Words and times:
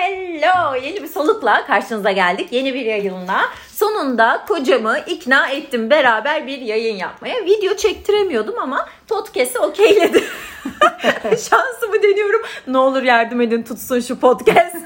hello. 0.00 0.74
Yeni 0.82 1.02
bir 1.02 1.08
solukla 1.08 1.66
karşınıza 1.66 2.12
geldik. 2.12 2.52
Yeni 2.52 2.74
bir 2.74 2.86
yayınla. 2.86 3.40
Sonunda 3.74 4.44
kocamı 4.48 4.98
ikna 5.06 5.48
ettim 5.48 5.90
beraber 5.90 6.46
bir 6.46 6.58
yayın 6.58 6.96
yapmaya. 6.96 7.44
Video 7.44 7.76
çektiremiyordum 7.76 8.58
ama 8.58 8.88
podcast'i 9.08 9.58
okeyledi. 9.58 10.24
Şansımı 11.24 12.02
deniyorum. 12.02 12.42
Ne 12.66 12.78
olur 12.78 13.02
yardım 13.02 13.40
edin 13.40 13.62
tutsun 13.62 14.00
şu 14.00 14.20
podcast. 14.20 14.76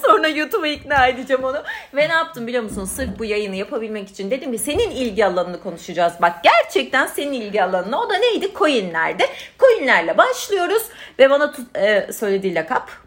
Sonra 0.06 0.28
YouTube'a 0.28 0.68
ikna 0.68 1.06
edeceğim 1.06 1.44
onu. 1.44 1.62
Ve 1.94 2.08
ne 2.08 2.12
yaptım 2.12 2.46
biliyor 2.46 2.62
musun? 2.62 2.84
Sırf 2.84 3.18
bu 3.18 3.24
yayını 3.24 3.56
yapabilmek 3.56 4.08
için 4.08 4.30
dedim 4.30 4.52
ki 4.52 4.58
senin 4.58 4.90
ilgi 4.90 5.26
alanını 5.26 5.62
konuşacağız. 5.62 6.12
Bak 6.22 6.32
gerçekten 6.42 7.06
senin 7.06 7.32
ilgi 7.32 7.62
alanına. 7.62 8.00
O 8.00 8.10
da 8.10 8.14
neydi? 8.18 8.54
Coinlerde. 8.54 9.26
Coinlerle 9.58 10.18
başlıyoruz. 10.18 10.82
Ve 11.18 11.30
bana 11.30 11.52
tut, 11.52 11.76
e, 11.76 12.12
söylediği 12.12 12.54
lakap. 12.54 13.03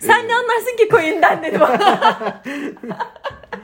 Sen 0.00 0.28
ne 0.28 0.34
anlarsın 0.34 0.76
ki 0.76 0.88
coin'den 0.90 1.42
dedi 1.42 1.60
bana. 1.60 2.42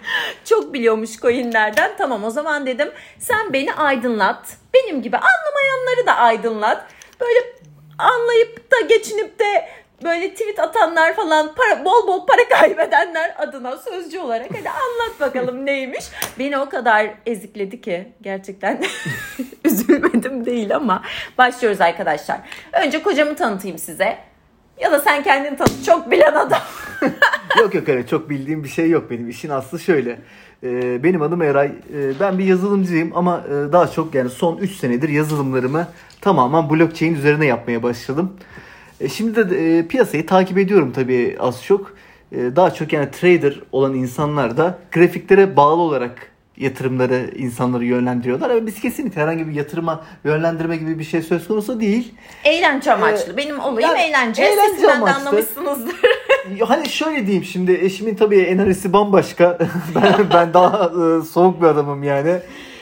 Çok 0.45 0.75
biliyormuş 0.75 1.17
coinlerden. 1.17 1.91
Tamam 1.99 2.25
o 2.25 2.31
zaman 2.31 2.67
dedim 2.67 2.91
sen 3.19 3.53
beni 3.53 3.75
aydınlat. 3.75 4.57
Benim 4.75 5.03
gibi 5.03 5.17
anlamayanları 5.17 6.07
da 6.07 6.15
aydınlat. 6.17 6.87
Böyle 7.21 7.39
anlayıp 7.99 8.73
da 8.73 8.81
geçinip 8.81 9.39
de 9.39 9.69
böyle 10.03 10.31
tweet 10.31 10.59
atanlar 10.61 11.17
falan 11.17 11.55
para, 11.55 11.85
bol 11.85 12.07
bol 12.07 12.27
para 12.27 12.49
kaybedenler 12.61 13.35
adına 13.39 13.77
sözcü 13.77 14.19
olarak 14.19 14.51
hadi 14.51 14.71
anlat 14.71 15.21
bakalım 15.21 15.67
neymiş. 15.67 16.05
Beni 16.39 16.59
o 16.59 16.69
kadar 16.69 17.11
ezikledi 17.27 17.81
ki 17.81 18.13
gerçekten 18.21 18.83
üzülmedim 19.65 20.47
değil 20.47 20.77
ama 20.77 21.03
başlıyoruz 21.39 21.81
arkadaşlar. 21.81 22.39
Önce 22.73 23.03
kocamı 23.03 23.37
tanıtayım 23.37 23.79
size. 23.79 24.19
Ya 24.81 24.93
da 24.93 25.01
sen 25.01 25.23
kendini 25.23 25.57
tanıt. 25.57 25.85
Çok 25.87 26.11
bilen 26.11 26.35
adam. 26.35 26.61
yok 27.61 27.75
yok 27.75 27.89
öyle 27.89 28.07
çok 28.07 28.31
bildiğim 28.31 28.65
bir 28.65 28.69
şey 28.69 28.91
yok 28.91 29.11
benim. 29.11 29.29
İşin 29.29 29.51
aslı 29.51 29.79
şöyle. 29.79 30.19
Ee, 30.63 31.03
benim 31.05 31.23
adım 31.23 31.43
Eray. 31.43 31.67
Ee, 31.67 32.21
ben 32.21 32.39
bir 32.39 32.45
yazılımcıyım 32.45 33.13
ama 33.15 33.45
e, 33.49 33.73
daha 33.73 33.91
çok 33.91 34.15
yani 34.15 34.31
son 34.31 34.57
3 34.57 34.73
senedir 34.73 35.09
yazılımlarımı 35.09 35.89
tamamen 36.21 36.71
blockchain 36.71 37.15
üzerine 37.15 37.47
yapmaya 37.47 37.83
başladım. 37.83 38.33
E, 39.01 39.09
şimdi 39.09 39.51
de 39.51 39.79
e, 39.79 39.87
piyasayı 39.87 40.27
takip 40.27 40.59
ediyorum 40.59 40.93
tabii 40.93 41.37
az 41.41 41.65
çok. 41.65 41.97
E, 42.33 42.57
daha 42.57 42.75
çok 42.75 42.93
yani 42.93 43.11
trader 43.11 43.61
olan 43.73 43.95
insanlar 43.95 44.57
da 44.57 44.79
grafiklere 44.93 45.57
bağlı 45.57 45.83
olarak 45.83 46.31
yatırımları 46.57 47.31
insanları 47.37 47.85
yönlendiriyorlar. 47.85 48.51
Ama 48.51 48.67
biz 48.67 48.81
kesinlikle 48.81 49.21
herhangi 49.23 49.49
bir 49.49 49.53
yatırıma 49.53 50.05
yönlendirme 50.25 50.77
gibi 50.77 50.99
bir 50.99 51.05
şey 51.05 51.23
söz 51.23 51.49
konusu 51.49 51.81
değil. 51.81 52.15
Eğlence 52.45 52.93
amaçlı. 52.93 53.33
Ee, 53.33 53.37
Benim 53.37 53.61
olayım 53.61 53.91
yani, 53.91 54.01
eğlence. 54.01 54.43
eğlence 54.43 54.77
Siz 54.77 54.85
amaçlı. 54.85 55.17
anlamışsınızdır. 55.17 55.97
hani 56.67 56.89
şöyle 56.89 57.27
diyeyim 57.27 57.45
şimdi 57.45 57.73
eşimin 57.73 58.15
tabii 58.15 58.39
enerjisi 58.39 58.93
bambaşka. 58.93 59.59
ben, 59.95 60.15
ben 60.35 60.55
daha 60.55 60.85
e, 60.85 61.23
soğuk 61.25 61.63
bir 61.63 61.67
adamım 61.67 62.03
yani. 62.03 62.39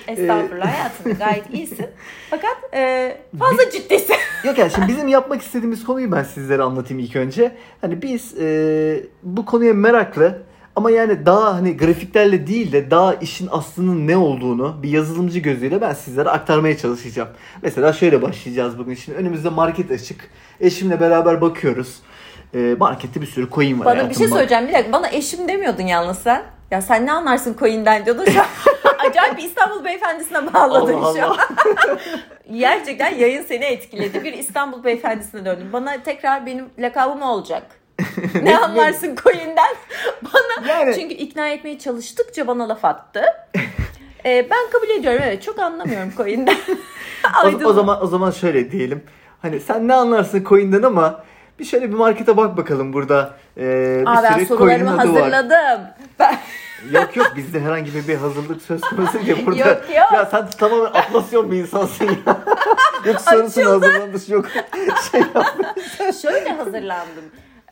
Estağfurullah 0.08 0.66
hayatım 0.66 1.12
gayet 1.18 1.54
iyisin. 1.54 1.86
Fakat 2.30 2.56
e, 2.74 3.16
fazla 3.38 3.70
ciddisin. 3.70 4.16
Yok 4.44 4.58
yani 4.58 4.70
şimdi 4.70 4.88
bizim 4.88 5.08
yapmak 5.08 5.42
istediğimiz 5.42 5.84
konuyu 5.84 6.12
ben 6.12 6.22
sizlere 6.22 6.62
anlatayım 6.62 7.02
ilk 7.02 7.16
önce. 7.16 7.56
Hani 7.80 8.02
biz 8.02 8.38
e, 8.38 9.04
bu 9.22 9.44
konuya 9.44 9.74
meraklı 9.74 10.42
ama 10.76 10.90
yani 10.90 11.26
daha 11.26 11.54
hani 11.54 11.76
grafiklerle 11.76 12.46
değil 12.46 12.72
de 12.72 12.90
daha 12.90 13.14
işin 13.14 13.48
aslının 13.50 14.06
ne 14.06 14.16
olduğunu 14.16 14.82
bir 14.82 14.88
yazılımcı 14.88 15.38
gözüyle 15.38 15.80
ben 15.80 15.92
sizlere 15.92 16.30
aktarmaya 16.30 16.78
çalışacağım. 16.78 17.28
Mesela 17.62 17.92
şöyle 17.92 18.22
başlayacağız 18.22 18.78
bugün. 18.78 18.94
Şimdi 18.94 19.18
önümüzde 19.18 19.48
market 19.48 19.90
açık. 19.90 20.30
Eşimle 20.60 21.00
beraber 21.00 21.40
bakıyoruz. 21.40 21.96
E, 22.54 22.76
markette 22.78 23.20
bir 23.20 23.26
sürü 23.26 23.50
coin 23.50 23.80
var. 23.80 23.86
Bana 23.86 24.10
bir 24.10 24.14
şey 24.14 24.28
söyleyeceğim. 24.28 24.68
Bir 24.68 24.72
dakika 24.72 24.92
bana 24.92 25.08
eşim 25.08 25.48
demiyordun 25.48 25.82
yalnız 25.82 26.18
sen. 26.18 26.42
Ya 26.70 26.82
sen 26.82 27.06
ne 27.06 27.12
anlarsın 27.12 27.56
coin'den 27.58 28.06
diyordun 28.06 28.24
şu 28.24 28.40
an. 28.40 28.46
Acayip 29.10 29.38
bir 29.38 29.42
İstanbul 29.42 29.84
beyefendisine 29.84 30.54
bağladın 30.54 30.94
Allah 30.94 31.14
şu 31.18 31.24
an. 31.26 31.36
Gerçekten 32.58 33.14
yayın 33.14 33.42
seni 33.42 33.64
etkiledi. 33.64 34.24
Bir 34.24 34.32
İstanbul 34.32 34.84
beyefendisine 34.84 35.44
döndüm. 35.44 35.68
Bana 35.72 36.02
tekrar 36.02 36.46
benim 36.46 36.66
lakabım 36.78 37.22
olacak. 37.22 37.62
Ne 38.42 38.58
anlarsın 38.58 39.16
coin'den? 39.22 39.74
Bana 40.22 40.68
yani... 40.68 40.94
çünkü 40.94 41.14
ikna 41.14 41.48
etmeye 41.48 41.78
çalıştıkça 41.78 42.46
bana 42.46 42.68
laf 42.68 42.84
attı. 42.84 43.22
ee, 44.24 44.46
ben 44.50 44.70
kabul 44.72 44.88
ediyorum 44.88 45.22
evet 45.24 45.42
çok 45.42 45.58
anlamıyorum 45.58 46.12
coin'den. 46.16 46.56
o, 47.44 47.68
o 47.68 47.72
zaman 47.72 48.04
o 48.04 48.06
zaman 48.06 48.30
şöyle 48.30 48.70
diyelim. 48.70 49.02
Hani 49.42 49.60
sen 49.60 49.88
ne 49.88 49.94
anlarsın 49.94 50.44
coin'den 50.44 50.82
ama 50.82 51.24
bir 51.58 51.64
şöyle 51.64 51.88
bir 51.88 51.94
markete 51.94 52.36
bak 52.36 52.56
bakalım 52.56 52.92
burada. 52.92 53.34
Bir 53.56 54.06
Aa, 54.06 54.22
ben 54.22 54.44
sorularımı 54.44 54.90
hazırladım. 54.90 55.50
Var. 55.50 55.94
Ben... 56.18 56.38
yok 56.92 57.16
yok 57.16 57.32
bizde 57.36 57.60
herhangi 57.60 58.08
bir 58.08 58.16
hazırlık 58.16 58.62
söz 58.62 58.80
konusu 58.80 59.26
değil 59.26 59.46
burada. 59.46 59.58
yok 59.58 59.82
yok. 59.88 60.12
Ya 60.12 60.28
sen 60.30 60.50
tamamen 60.50 60.84
atlasyon 60.84 61.50
bir 61.50 61.56
insansın 61.56 62.04
ya. 62.04 62.36
yok 63.04 63.20
sorusunu 63.20 63.70
hazırlanmış 63.70 64.28
yok 64.28 64.46
şey 65.12 65.22
Şöyle 66.22 66.50
hazırlandım. 66.50 67.24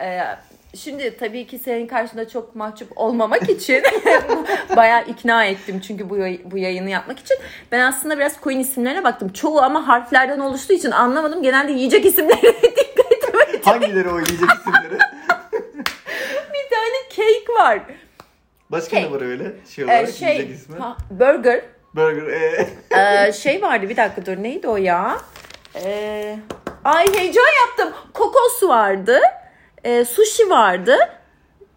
Ee, 0.03 0.37
Şimdi 0.77 1.17
tabii 1.17 1.47
ki 1.47 1.59
senin 1.59 1.87
karşında 1.87 2.29
çok 2.29 2.57
mahcup 2.57 2.99
olmamak 2.99 3.51
için 3.51 3.83
bayağı 4.77 5.05
ikna 5.05 5.45
ettim 5.45 5.81
çünkü 5.81 6.11
bu 6.11 6.17
bu 6.45 6.59
yayını 6.59 6.91
yapmak 6.91 7.19
için. 7.19 7.37
Ben 7.73 7.81
aslında 7.81 8.19
biraz 8.19 8.37
coin 8.43 8.59
isimlerine 8.59 9.05
baktım. 9.05 9.33
Çoğu 9.33 9.63
ama 9.63 9.89
harflerden 9.89 10.39
oluştuğu 10.39 10.73
için 10.73 10.91
anlamadım. 10.91 11.43
Genelde 11.43 11.73
yiyecek 11.73 12.07
isimleri 12.07 12.43
dikkat 12.63 13.13
etmedim. 13.13 13.61
Hangileri 13.65 14.09
o 14.09 14.13
yiyecek 14.13 14.49
isimleri? 14.61 14.95
bir 16.53 16.71
tane 16.71 17.09
cake 17.11 17.53
var. 17.61 17.81
Başka 18.71 18.97
cake. 18.97 19.09
ne 19.09 19.13
var 19.13 19.21
öyle? 19.21 19.53
Şey 19.69 19.85
olarak 19.85 20.09
ee, 20.09 20.13
şey, 20.13 20.29
yiyecek 20.29 20.57
ismi. 20.57 20.79
Ha, 20.79 20.97
burger. 21.11 21.63
Burger. 21.95 22.27
Ee. 22.27 22.69
ee, 22.91 23.33
şey 23.33 23.63
vardı 23.63 23.89
bir 23.89 23.97
dakika 23.97 24.27
dur 24.27 24.43
neydi 24.43 24.69
o 24.69 24.77
ya? 24.77 25.19
Ee, 25.75 26.39
ay 26.85 27.07
heyecan 27.15 27.49
yaptım. 27.67 27.93
Kokos 28.15 28.63
vardı 28.63 29.21
e, 29.85 30.05
sushi 30.05 30.51
vardı. 30.51 30.97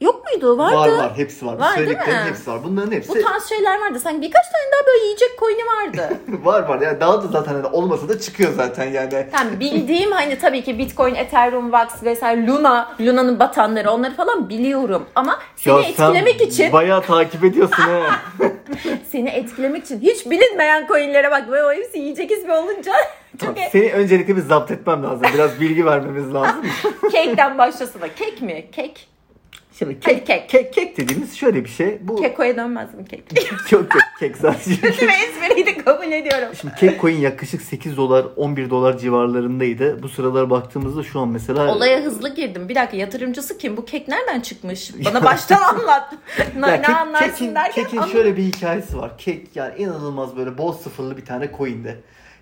Yok 0.02 0.26
muydu? 0.26 0.58
Vardı. 0.58 0.76
Var 0.76 0.90
var 0.90 1.12
hepsi 1.18 1.46
var. 1.46 1.60
var 1.60 1.76
Söylediklerin 1.76 2.28
hepsi 2.28 2.52
var. 2.52 2.60
Bunların 2.64 2.92
hepsi. 2.92 3.10
Bu 3.10 3.14
tarz 3.24 3.50
şeyler 3.50 3.80
vardı. 3.80 4.00
Sanki 4.00 4.22
birkaç 4.22 4.44
tane 4.44 4.64
daha 4.74 4.88
böyle 4.88 5.04
yiyecek 5.06 5.40
coin'i 5.40 5.62
vardı. 5.66 6.18
var 6.44 6.64
var. 6.64 6.82
Yani 6.82 7.00
daha 7.00 7.24
da 7.24 7.28
zaten 7.28 7.54
hani 7.54 7.66
olmasa 7.68 8.10
da 8.10 8.20
çıkıyor 8.20 8.54
zaten 8.54 8.86
yani. 8.86 9.28
Tamam 9.32 9.60
bildiğim 9.60 10.12
hani 10.12 10.40
tabii 10.40 10.64
ki 10.64 10.78
Bitcoin, 10.80 11.16
Ethereum, 11.16 11.72
Vax 11.72 12.04
vesaire 12.04 12.48
Luna, 12.48 12.96
Luna'nın 13.00 13.40
batanları 13.40 13.92
onları 13.92 14.14
falan 14.16 14.50
biliyorum. 14.50 15.06
Ama 15.16 15.40
seni 15.56 15.74
ya 15.74 15.90
etkilemek 15.90 16.42
için. 16.42 16.74
Bayağı 16.74 17.02
takip 17.02 17.44
ediyorsun 17.44 17.84
ha. 17.84 18.02
seni 19.12 19.30
etkilemek 19.30 19.84
için 19.84 20.02
hiç 20.02 20.26
bilinmeyen 20.26 20.88
coin'lere 20.88 21.32
bak. 21.32 21.52
Böyle 21.52 21.66
o 21.66 21.74
hepsi 21.74 22.00
yiyecek 22.00 22.32
ismi 22.32 22.54
olunca 22.54 22.94
çok 23.46 23.58
Seni 23.72 23.92
öncelikle 23.94 24.36
bir 24.36 24.42
zapt 24.42 24.72
etmem 24.72 25.04
lazım. 25.04 25.28
Biraz 25.34 25.60
bilgi 25.62 25.86
vermemiz 25.86 26.34
lazım. 26.34 26.66
Kekten 27.12 27.58
başlasın 27.58 28.02
da. 28.02 28.16
Kek 28.16 28.42
mi? 28.42 28.66
Kek. 28.72 29.15
Şimdi 29.80 30.00
kek, 30.00 30.14
Hadi 30.16 30.26
kek. 30.26 30.50
kek 30.50 30.74
kek 30.74 30.98
dediğimiz 30.98 31.36
şöyle 31.38 31.64
bir 31.64 31.70
şey. 31.70 31.98
Bu 32.02 32.16
Keko'ya 32.16 32.58
dönmez 32.58 32.94
mi 32.94 33.06
kek? 33.06 33.24
çok 33.70 33.92
kek, 33.92 34.02
kek 34.20 34.38
sadece. 34.38 34.76
Kötü 34.82 35.08
bir 35.08 35.14
espriyi 35.14 35.66
de 35.66 35.78
kabul 35.78 36.12
ediyorum. 36.12 36.48
Şimdi 36.62 36.76
kek 36.76 37.02
coin 37.02 37.18
yaklaşık 37.18 37.62
8 37.62 37.98
dolar 37.98 38.26
11 38.36 38.70
dolar 38.70 38.98
civarlarındaydı. 38.98 40.04
Bu 40.04 40.10
sıralar 40.10 40.50
baktığımızda 40.50 41.04
şu 41.04 41.20
an 41.20 41.28
mesela... 41.28 41.76
Olaya 41.76 42.02
hızlı 42.02 42.36
girdim. 42.36 42.70
Bir 42.70 42.76
dakika 42.76 42.98
yatırımcısı 42.98 43.58
kim? 43.58 43.78
Bu 43.78 43.86
kek 43.86 44.08
nereden 44.08 44.40
çıkmış? 44.40 44.92
Bana 45.06 45.24
baştan 45.24 45.62
anlat. 45.76 46.14
ne, 46.58 46.68
ya, 46.68 46.76
ne 46.76 46.82
kek, 46.82 46.90
anlarsın 46.96 47.30
kekin, 47.32 47.56
derken 47.56 47.84
Kekin 47.84 47.98
anladım. 47.98 48.14
şöyle 48.14 48.38
bir 48.38 48.44
hikayesi 48.44 48.98
var. 48.98 49.18
Kek 49.18 49.56
yani 49.56 49.74
inanılmaz 49.78 50.38
böyle 50.38 50.58
bol 50.58 50.74
sıfırlı 50.74 51.18
bir 51.18 51.26
tane 51.26 51.50
coin'de. 51.58 51.96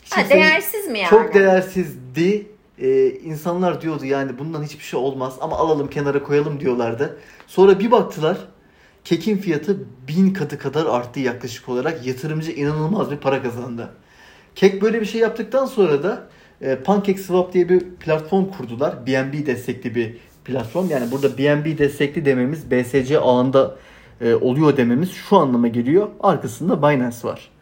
Ha, 0.10 0.30
değersiz 0.30 0.88
mi 0.88 1.00
yani? 1.00 1.10
Çok 1.10 1.34
değersizdi. 1.34 2.48
Ee, 2.80 3.10
insanlar 3.10 3.82
diyordu 3.82 4.06
yani 4.06 4.40
bundan 4.40 4.64
hiçbir 4.64 4.84
şey 4.84 5.00
olmaz 5.00 5.34
ama 5.42 5.58
alalım 5.58 5.90
kenara 5.90 6.24
koyalım 6.24 6.60
diyorlardı. 6.60 7.18
Sonra 7.48 7.80
bir 7.80 7.92
baktılar 7.92 8.38
kekin 9.04 9.38
fiyatı 9.38 9.78
bin 10.08 10.34
katı 10.34 10.58
kadar 10.58 10.86
arttı 10.86 11.20
yaklaşık 11.20 11.70
olarak. 11.70 12.06
Yatırımcı 12.06 12.52
inanılmaz 12.52 13.12
bir 13.12 13.18
para 13.18 13.44
kazandı. 13.44 13.90
Kek 14.56 14.82
böyle 14.82 15.02
bir 15.02 15.06
şey 15.06 15.22
yaptıktan 15.22 15.66
sonra 15.66 16.04
da 16.04 16.28
e, 16.62 16.76
PancakeSwap 16.76 17.54
diye 17.54 17.70
bir 17.70 17.80
platform 17.80 18.46
kurdular. 18.46 19.08
BNB 19.08 19.46
destekli 19.46 19.96
bir 19.96 20.18
platform. 20.46 20.90
Yani 20.90 21.12
burada 21.12 21.38
BNB 21.38 21.78
destekli 21.78 22.26
dememiz 22.26 22.72
BSC 22.72 23.20
ağında 23.20 23.76
e, 24.22 24.36
oluyor 24.36 24.78
dememiz 24.78 25.12
şu 25.12 25.38
anlama 25.38 25.68
geliyor. 25.68 26.10
Arkasında 26.20 26.82
Binance 26.82 27.18
var. 27.24 27.53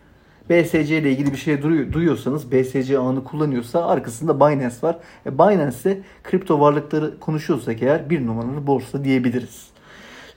BSC 0.49 0.97
ile 0.97 1.11
ilgili 1.11 1.31
bir 1.31 1.37
şey 1.37 1.61
duyuyorsanız 1.93 2.51
BSC 2.51 2.97
ağını 2.97 3.23
kullanıyorsa 3.23 3.85
arkasında 3.85 4.39
Binance 4.39 4.75
var. 4.83 4.97
E 5.25 5.37
Binance'de 5.37 6.01
kripto 6.23 6.59
varlıkları 6.59 7.19
konuşuyorsak 7.19 7.81
eğer 7.81 8.09
bir 8.09 8.25
numaralı 8.27 8.67
borsa 8.67 9.03
diyebiliriz. 9.03 9.67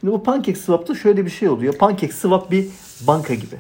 Şimdi 0.01 0.13
bu 0.13 0.23
PancakeSwap'ta 0.23 0.95
şöyle 0.95 1.25
bir 1.25 1.31
şey 1.31 1.49
oluyor. 1.49 1.75
PancakeSwap 1.75 2.51
bir 2.51 2.69
banka 3.07 3.35
gibi. 3.35 3.57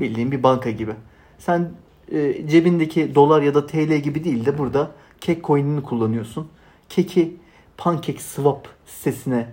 Bildiğin 0.00 0.32
bir 0.32 0.42
banka 0.42 0.70
gibi. 0.70 0.92
Sen 1.38 1.70
e, 2.12 2.48
cebindeki 2.48 3.14
dolar 3.14 3.42
ya 3.42 3.54
da 3.54 3.66
TL 3.66 3.94
gibi 3.96 4.24
değil 4.24 4.46
de 4.46 4.58
burada 4.58 4.90
Kek 5.20 5.44
coin'ini 5.44 5.82
kullanıyorsun. 5.82 6.48
Kek'i 6.88 7.36
Pancake 7.76 8.20
Swap 8.20 8.68
sitesine 8.86 9.46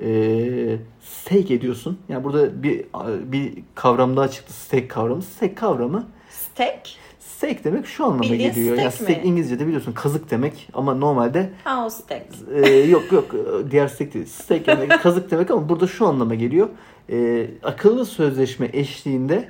e, 0.00 0.76
stake 1.02 1.54
ediyorsun. 1.54 1.98
Yani 2.08 2.24
burada 2.24 2.62
bir 2.62 2.84
bir 3.32 3.52
kavram 3.74 4.16
daha 4.16 4.28
çıktı. 4.28 4.52
Stake 4.52 4.88
kavramı. 4.88 5.22
Stake 5.22 5.54
kavramı 5.54 6.06
Steak. 6.30 6.80
Steak 7.20 7.64
demek 7.64 7.86
şu 7.86 8.04
anlama 8.04 8.22
Bildiğin 8.22 8.50
geliyor. 8.54 8.76
Yani 8.78 8.92
steak 8.92 9.00
mi? 9.08 9.14
steak 9.14 9.26
İngilizce'de 9.26 9.66
biliyorsun 9.66 9.92
kazık 9.92 10.30
demek 10.30 10.68
ama 10.74 10.94
normalde 10.94 11.50
Ha 11.64 11.86
o 11.86 11.90
steak. 11.90 12.26
e, 12.54 12.68
yok 12.74 13.12
yok 13.12 13.24
diğer 13.70 13.88
steak 13.88 14.14
değil. 14.14 14.26
Steak 14.26 14.66
demek 14.66 15.02
kazık 15.02 15.30
demek 15.30 15.50
ama 15.50 15.68
burada 15.68 15.86
şu 15.86 16.06
anlama 16.06 16.34
geliyor. 16.34 16.68
E, 17.10 17.46
akıllı 17.62 18.06
sözleşme 18.06 18.70
eşliğinde 18.72 19.48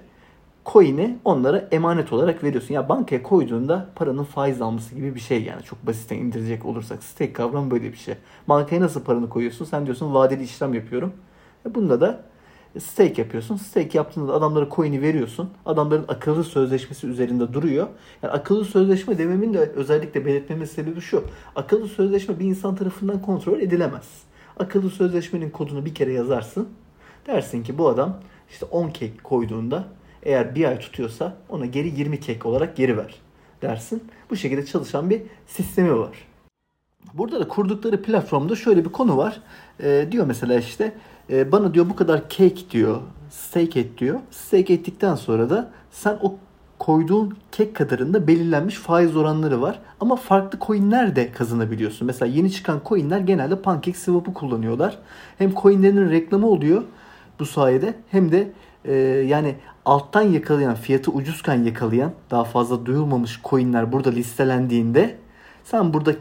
coin'i 0.73 1.19
onlara 1.25 1.69
emanet 1.73 2.13
olarak 2.13 2.45
veriyorsun. 2.45 2.75
Ya 2.75 2.89
bankaya 2.89 3.23
koyduğunda 3.23 3.87
paranın 3.95 4.25
faiz 4.25 4.63
alması 4.63 4.95
gibi 4.95 5.15
bir 5.15 5.21
şey 5.21 5.43
yani. 5.43 5.63
Çok 5.63 5.87
basitten 5.87 6.17
indirecek 6.17 6.65
olursak. 6.65 7.03
Stake 7.03 7.33
kavramı 7.33 7.71
böyle 7.71 7.93
bir 7.93 7.97
şey. 7.97 8.15
Bankaya 8.49 8.81
nasıl 8.81 9.05
paranı 9.05 9.29
koyuyorsun? 9.29 9.65
Sen 9.65 9.87
diyorsun 9.87 10.15
vadeli 10.15 10.43
işlem 10.43 10.75
yapıyorum. 10.75 11.13
E 11.67 11.75
bunda 11.75 12.01
da 12.01 12.23
stake 12.79 13.23
yapıyorsun. 13.23 13.57
Stake 13.57 13.99
yaptığında 13.99 14.29
da 14.29 14.35
adamlara 14.35 14.69
coin'i 14.71 15.03
veriyorsun. 15.03 15.51
Adamların 15.67 16.05
akıllı 16.09 16.45
sözleşmesi 16.45 17.07
üzerinde 17.07 17.53
duruyor. 17.53 17.87
Yani 18.23 18.33
akıllı 18.33 18.65
sözleşme 18.65 19.19
dememin 19.19 19.55
de 19.55 19.59
özellikle 19.59 20.27
belirtmemin 20.27 20.65
sebebi 20.65 21.01
şu. 21.01 21.25
Akıllı 21.57 21.89
sözleşme 21.89 22.39
bir 22.39 22.45
insan 22.45 22.77
tarafından 22.77 23.23
kontrol 23.23 23.61
edilemez. 23.61 24.23
Akıllı 24.59 24.91
sözleşmenin 24.91 25.51
kodunu 25.51 25.85
bir 25.85 25.95
kere 25.95 26.13
yazarsın. 26.13 26.69
Dersin 27.27 27.63
ki 27.63 27.79
bu 27.79 27.89
adam 27.89 28.21
işte 28.51 28.67
10 28.67 28.91
kek 28.91 29.25
koyduğunda 29.25 29.85
eğer 30.23 30.55
bir 30.55 30.65
ay 30.65 30.79
tutuyorsa 30.79 31.37
ona 31.49 31.67
geri 31.67 31.89
20 31.89 32.21
kek 32.21 32.47
olarak 32.47 32.77
geri 32.77 32.97
ver 32.97 33.15
dersin. 33.63 34.05
Bu 34.31 34.37
şekilde 34.37 34.67
çalışan 34.67 35.11
bir 35.11 35.23
sistemi 35.47 35.99
var. 35.99 36.27
Burada 37.15 37.41
da 37.41 37.49
kurdukları 37.49 38.03
platformda 38.03 38.57
şöyle 38.57 38.85
bir 38.85 38.93
konu 38.93 39.17
var. 39.17 39.41
Ee, 39.83 40.09
diyor 40.13 40.27
mesela 40.27 40.59
işte 40.59 40.93
e, 41.31 41.53
bana 41.53 41.75
diyor 41.75 41.91
bu 41.91 41.97
kadar 41.97 42.29
cake 42.29 42.71
diyor 42.71 43.01
stake 43.31 43.81
et 43.81 43.99
diyor. 43.99 44.21
Stake 44.31 44.73
ettikten 44.73 45.15
sonra 45.15 45.51
da 45.51 45.71
sen 45.91 46.19
o 46.23 46.35
koyduğun 46.79 47.37
kek 47.53 47.77
kadarında 47.77 48.27
belirlenmiş 48.27 48.75
faiz 48.75 49.17
oranları 49.17 49.63
var. 49.63 49.81
Ama 50.01 50.17
farklı 50.17 50.59
coinler 50.67 51.17
de 51.17 51.33
kazanabiliyorsun. 51.33 52.07
Mesela 52.07 52.33
yeni 52.33 52.53
çıkan 52.53 52.81
coinler 52.87 53.21
genelde 53.21 53.63
PancakeSwap'ı 53.63 54.35
kullanıyorlar. 54.35 54.99
Hem 55.39 55.55
coinlerin 55.55 56.11
reklamı 56.11 56.47
oluyor 56.47 56.83
bu 57.39 57.47
sayede 57.47 57.95
hem 58.11 58.33
de 58.33 58.53
e, 58.87 58.95
yani 59.27 59.55
alttan 59.85 60.23
yakalayan, 60.23 60.75
fiyatı 60.75 61.11
ucuzken 61.11 61.63
yakalayan, 61.63 62.13
daha 62.31 62.45
fazla 62.45 62.87
duyulmamış 62.87 63.41
coinler 63.45 63.93
burada 63.93 64.11
listelendiğinde 64.11 65.17
sen 65.65 65.95
burada 65.95 66.13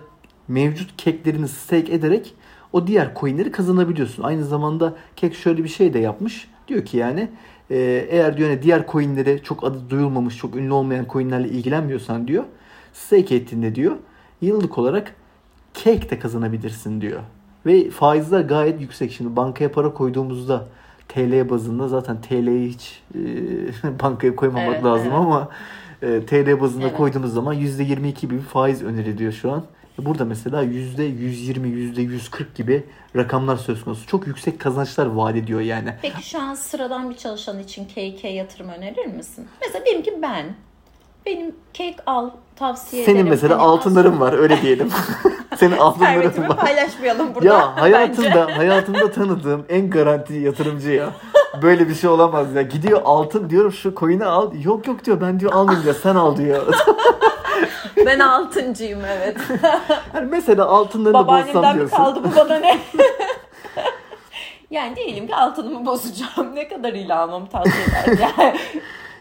mevcut 0.48 0.98
keklerini 0.98 1.48
stake 1.48 1.94
ederek 1.94 2.34
o 2.74 2.88
diğer 2.88 3.16
coinleri 3.20 3.52
kazanabiliyorsun. 3.52 4.24
Aynı 4.24 4.46
zamanda 4.46 4.94
kek 5.16 5.36
şöyle 5.36 5.64
bir 5.64 5.70
şey 5.70 5.94
de 5.94 6.00
yapmış. 6.00 6.48
Diyor 6.68 6.86
ki 6.86 6.98
yani 6.98 7.30
e, 7.70 8.08
eğer 8.10 8.38
diyor 8.38 8.50
hani 8.50 8.62
diğer 8.62 8.88
coinleri 8.88 9.42
çok 9.44 9.64
adı 9.64 9.90
duyulmamış, 9.90 10.38
çok 10.38 10.56
ünlü 10.56 10.74
olmayan 10.74 11.06
coinlerle 11.10 11.48
ilgilenmiyorsan 11.48 12.28
diyor. 12.28 12.44
Stake 12.94 13.36
ettiğinde 13.36 13.76
diyor 13.76 13.96
yıllık 14.42 14.78
olarak 14.78 15.16
cake 15.74 16.10
de 16.10 16.20
kazanabilirsin 16.20 17.02
diyor. 17.02 17.22
Ve 17.66 17.90
faizler 17.90 18.42
gayet 18.42 18.82
yüksek. 18.82 19.12
Şimdi 19.12 19.36
bankaya 19.36 19.72
para 19.72 19.94
koyduğumuzda 19.94 20.68
TL 21.08 21.50
bazında 21.50 21.88
zaten 21.88 22.22
TL'yi 22.22 22.70
hiç 22.70 23.02
e, 23.16 23.20
bankaya 24.04 24.36
koymamak 24.36 24.74
Evet, 24.74 24.84
lazım 24.84 25.08
evet. 25.08 25.18
ama 25.18 25.50
e, 26.02 26.26
TL 26.26 26.62
bazında 26.62 26.88
Evet. 26.88 26.98
koyduğumuz 26.98 27.34
zaman 27.34 27.56
%22 27.56 28.20
gibi 28.22 28.36
bir 28.36 28.42
faiz 28.42 28.84
öneriliyor 28.84 29.32
şu 29.32 29.52
an. 29.52 29.64
Burada 30.00 30.26
mesela 30.26 30.64
%120, 30.64 31.94
%140 31.96 32.46
gibi 32.56 32.84
rakamlar 33.16 33.56
söz 33.58 33.84
konusu. 33.84 34.08
Çok 34.08 34.28
yüksek 34.28 34.60
kazançlar 34.60 35.06
vaat 35.06 35.36
ediyor 35.36 35.62
yani. 35.62 35.94
Peki 36.02 36.30
şu 36.30 36.42
an 36.42 36.54
sıradan 36.54 37.10
bir 37.10 37.16
çalışan 37.16 37.60
için 37.60 37.86
KK 37.86 38.24
yatırım 38.24 38.70
önerir 38.70 39.06
misin? 39.06 39.48
Mesela 39.62 39.86
diyelim 39.86 40.04
ki 40.04 40.20
ben. 40.22 40.46
Benim 41.26 41.56
cake 41.74 41.96
al 42.06 42.30
tavsiye 42.56 43.06
Senin 43.06 43.16
ederim. 43.16 43.30
mesela 43.30 43.54
Hani 43.56 43.62
altınların 43.64 44.20
var 44.20 44.34
öyle 44.34 44.62
diyelim. 44.62 44.90
Senin 45.58 45.78
Servetimi 46.00 46.50
var. 46.50 46.58
paylaşmayalım 46.58 47.36
burada. 47.36 47.48
Ya 47.48 47.74
bence. 47.78 47.82
hayatımda 47.82 48.58
hayatımda 48.58 49.12
tanıdığım 49.12 49.66
en 49.70 49.90
garanti 49.90 50.34
yatırımcı 50.34 50.92
ya. 50.92 51.10
Böyle 51.62 51.90
bir 51.90 51.96
şey 51.96 52.10
olamaz 52.10 52.56
ya. 52.56 52.62
Gidiyor 52.62 53.02
altın 53.06 53.50
diyorum 53.50 53.72
şu 53.72 53.96
coin'i 53.96 54.26
al. 54.26 54.52
Yok 54.64 54.88
yok 54.88 55.06
diyor 55.06 55.22
ben 55.22 55.40
diyor 55.40 55.54
almayayım 55.54 55.84
diyor 55.84 55.96
sen 56.04 56.16
al 56.16 56.38
diyor. 56.38 56.74
Ben 58.06 58.20
altıncıyım 58.20 59.00
evet. 59.18 59.38
Yani 60.14 60.28
mesela 60.32 60.66
altınlarını 60.66 61.18
bozsam 61.18 61.28
Babaannemden 61.28 61.72
mi 61.76 61.78
diyorsun. 61.80 61.98
kaldı 61.98 62.20
bu 62.24 62.36
bana 62.36 62.56
ne? 62.56 62.80
yani 64.72 64.96
diyelim 64.96 65.28
ki 65.28 65.36
altınımı 65.36 65.86
bozacağım. 65.86 66.56
Ne 66.56 66.68
kadarıyla 66.68 67.20
almamı 67.20 67.48
tavsiye 67.50 67.86
eder 68.08 68.18
yani. 68.38 68.56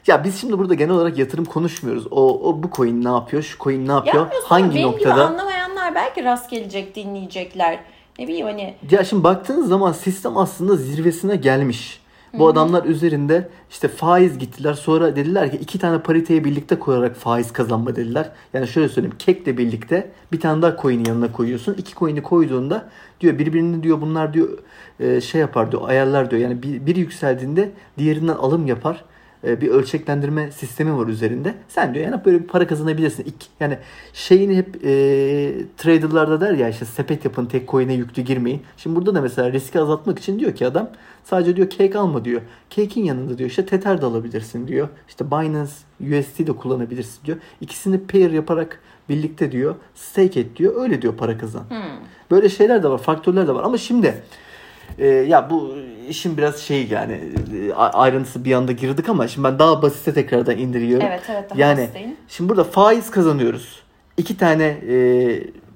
Ya 0.06 0.24
biz 0.24 0.40
şimdi 0.40 0.58
burada 0.58 0.74
genel 0.74 0.94
olarak 0.94 1.18
yatırım 1.18 1.44
konuşmuyoruz. 1.44 2.06
O, 2.10 2.48
o 2.50 2.62
bu 2.62 2.70
coin 2.76 3.04
ne 3.04 3.08
yapıyor? 3.08 3.42
Şu 3.42 3.58
coin 3.58 3.88
ne 3.88 3.92
yapıyor? 3.92 4.26
Hangi 4.44 4.74
benim 4.74 4.86
noktada? 4.88 5.24
gibi 5.24 5.36
anlamayanlar 5.84 5.94
belki 5.94 6.24
rast 6.24 6.50
gelecek 6.50 6.94
dinleyecekler. 6.94 7.78
Ne 8.18 8.28
bileyim 8.28 8.46
hani 8.46 8.74
Ya 8.90 9.04
şimdi 9.04 9.24
baktığınız 9.24 9.68
zaman 9.68 9.92
sistem 9.92 10.36
aslında 10.36 10.76
zirvesine 10.76 11.36
gelmiş. 11.36 12.00
Bu 12.38 12.48
adamlar 12.48 12.84
üzerinde 12.84 13.48
işte 13.70 13.88
faiz 13.88 14.38
gittiler. 14.38 14.74
Sonra 14.74 15.16
dediler 15.16 15.50
ki 15.50 15.56
iki 15.56 15.78
tane 15.78 15.98
pariteyi 15.98 16.44
birlikte 16.44 16.78
koyarak 16.78 17.16
faiz 17.16 17.52
kazanma 17.52 17.96
dediler. 17.96 18.30
Yani 18.54 18.68
şöyle 18.68 18.88
söyleyeyim. 18.88 19.16
Kekle 19.18 19.58
birlikte 19.58 20.10
bir 20.32 20.40
tane 20.40 20.62
daha 20.62 20.76
coin'i 20.76 21.08
yanına 21.08 21.32
koyuyorsun. 21.32 21.74
İki 21.78 21.94
coin'i 21.94 22.22
koyduğunda 22.22 22.88
diyor 23.20 23.38
birbirini 23.38 23.82
diyor 23.82 24.00
bunlar 24.00 24.34
diyor 24.34 24.58
e, 25.00 25.20
şey 25.20 25.40
yapar 25.40 25.72
diyor 25.72 25.88
ayarlar 25.88 26.30
diyor. 26.30 26.42
Yani 26.42 26.62
bir, 26.62 26.86
biri 26.86 27.00
yükseldiğinde 27.00 27.70
diğerinden 27.98 28.34
alım 28.34 28.66
yapar. 28.66 29.04
E, 29.46 29.60
bir 29.60 29.68
ölçeklendirme 29.68 30.50
sistemi 30.50 30.96
var 30.98 31.06
üzerinde. 31.06 31.54
Sen 31.68 31.94
diyor 31.94 32.04
yani 32.04 32.24
böyle 32.24 32.42
bir 32.42 32.46
para 32.46 32.66
kazanabilirsin. 32.66 33.24
İlk, 33.24 33.46
yani 33.60 33.78
şeyini 34.12 34.56
hep 34.56 34.84
e, 34.84 34.90
traderlarda 35.76 36.40
der 36.40 36.52
ya 36.52 36.68
işte 36.68 36.84
sepet 36.84 37.24
yapın 37.24 37.46
tek 37.46 37.68
coin'e 37.68 37.94
yüklü 37.94 38.22
girmeyin. 38.22 38.62
Şimdi 38.76 38.96
burada 38.96 39.14
da 39.14 39.20
mesela 39.20 39.52
riski 39.52 39.80
azaltmak 39.80 40.18
için 40.18 40.38
diyor 40.38 40.54
ki 40.54 40.66
adam 40.66 40.90
sadece 41.24 41.56
diyor 41.56 41.68
cake 41.70 41.98
alma 41.98 42.24
diyor. 42.24 42.40
Cake'in 42.70 43.04
yanında 43.04 43.38
diyor 43.38 43.50
işte 43.50 43.66
Tether 43.66 44.02
de 44.02 44.06
alabilirsin 44.06 44.68
diyor. 44.68 44.88
İşte 45.08 45.30
Binance 45.30 45.72
USD 46.00 46.46
de 46.46 46.52
kullanabilirsin 46.52 47.26
diyor. 47.26 47.38
İkisini 47.60 48.00
pair 48.00 48.30
yaparak 48.30 48.80
birlikte 49.08 49.52
diyor 49.52 49.74
stake 49.94 50.40
et 50.40 50.56
diyor. 50.56 50.82
Öyle 50.82 51.02
diyor 51.02 51.16
para 51.16 51.38
kazan. 51.38 51.64
Böyle 52.30 52.48
şeyler 52.48 52.82
de 52.82 52.88
var, 52.88 52.98
faktörler 52.98 53.48
de 53.48 53.54
var. 53.54 53.62
Ama 53.62 53.78
şimdi 53.78 54.22
e, 54.98 55.06
ya 55.06 55.50
bu 55.50 55.74
işin 56.08 56.36
biraz 56.36 56.58
şey 56.58 56.86
yani 56.86 57.20
e, 57.68 57.72
ayrıntısı 57.72 58.44
bir 58.44 58.52
anda 58.52 58.72
girdik 58.72 59.08
ama 59.08 59.28
şimdi 59.28 59.48
ben 59.48 59.58
daha 59.58 59.82
basite 59.82 60.14
tekrardan 60.14 60.58
indiriyorum. 60.58 61.06
evet 61.10 61.22
evet 61.30 61.50
daha 61.50 61.60
Yani 61.60 61.80
hastayım. 61.80 62.10
şimdi 62.28 62.48
burada 62.50 62.64
faiz 62.64 63.10
kazanıyoruz. 63.10 63.82
İki 64.16 64.36
tane 64.36 64.64
e, 64.64 64.96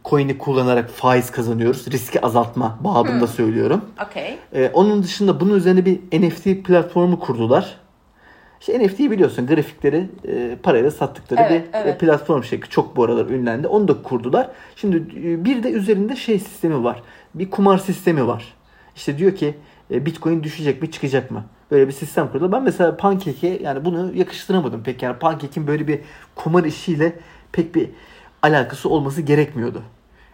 coin'i 0.05 0.39
kullanarak 0.39 0.91
faiz 0.91 1.31
kazanıyoruz. 1.31 1.91
Riski 1.93 2.21
azaltma 2.27 2.79
babında 2.85 3.27
söylüyorum. 3.27 3.85
Okey. 4.07 4.39
E, 4.55 4.71
onun 4.75 5.03
dışında 5.03 5.41
bunun 5.41 5.55
üzerine 5.55 5.85
bir 5.85 5.99
NFT 6.21 6.65
platformu 6.67 7.21
kurdular. 7.21 7.77
İşte 8.61 8.87
NFT'yi 8.87 9.11
biliyorsun 9.11 9.47
grafikleri 9.47 10.09
e, 10.29 10.57
parayla 10.63 10.91
sattıkları 10.91 11.41
Evet, 11.41 11.65
bir 11.75 11.79
evet. 11.79 11.95
e, 11.95 11.99
platform 11.99 12.43
şey 12.45 12.61
çok 12.61 12.97
bu 12.97 13.05
aralar 13.05 13.27
ünlendi. 13.27 13.67
Onu 13.67 13.89
da 13.89 14.03
kurdular. 14.03 14.51
Şimdi 14.77 14.97
e, 14.97 15.45
bir 15.45 15.63
de 15.63 15.71
üzerinde 15.71 16.17
şey 16.17 16.39
sistemi 16.39 16.85
var. 16.85 17.03
Bir 17.35 17.51
kumar 17.51 17.79
sistemi 17.79 18.27
var. 18.27 18.55
İşte 18.99 19.19
diyor 19.19 19.35
ki 19.35 19.55
e, 19.91 20.07
Bitcoin 20.07 20.43
düşecek 20.43 20.83
mi 20.83 20.91
çıkacak 20.91 21.31
mı? 21.31 21.45
Böyle 21.71 21.89
bir 21.89 21.93
sistem 21.93 22.33
kurdular. 22.33 22.53
Ben 22.53 22.63
mesela 22.63 22.97
Pancake'e 22.97 23.63
yani 23.63 23.85
bunu 23.85 24.15
yakıştıramadım 24.15 24.83
pek. 24.83 25.03
Yani 25.03 25.19
Pancake'in 25.19 25.67
böyle 25.67 25.89
bir 25.89 26.01
kumar 26.35 26.65
işiyle 26.65 27.19
pek 27.53 27.75
bir 27.75 27.91
alakası 28.43 28.89
olması 28.89 29.23
gerekmiyordu. 29.23 29.83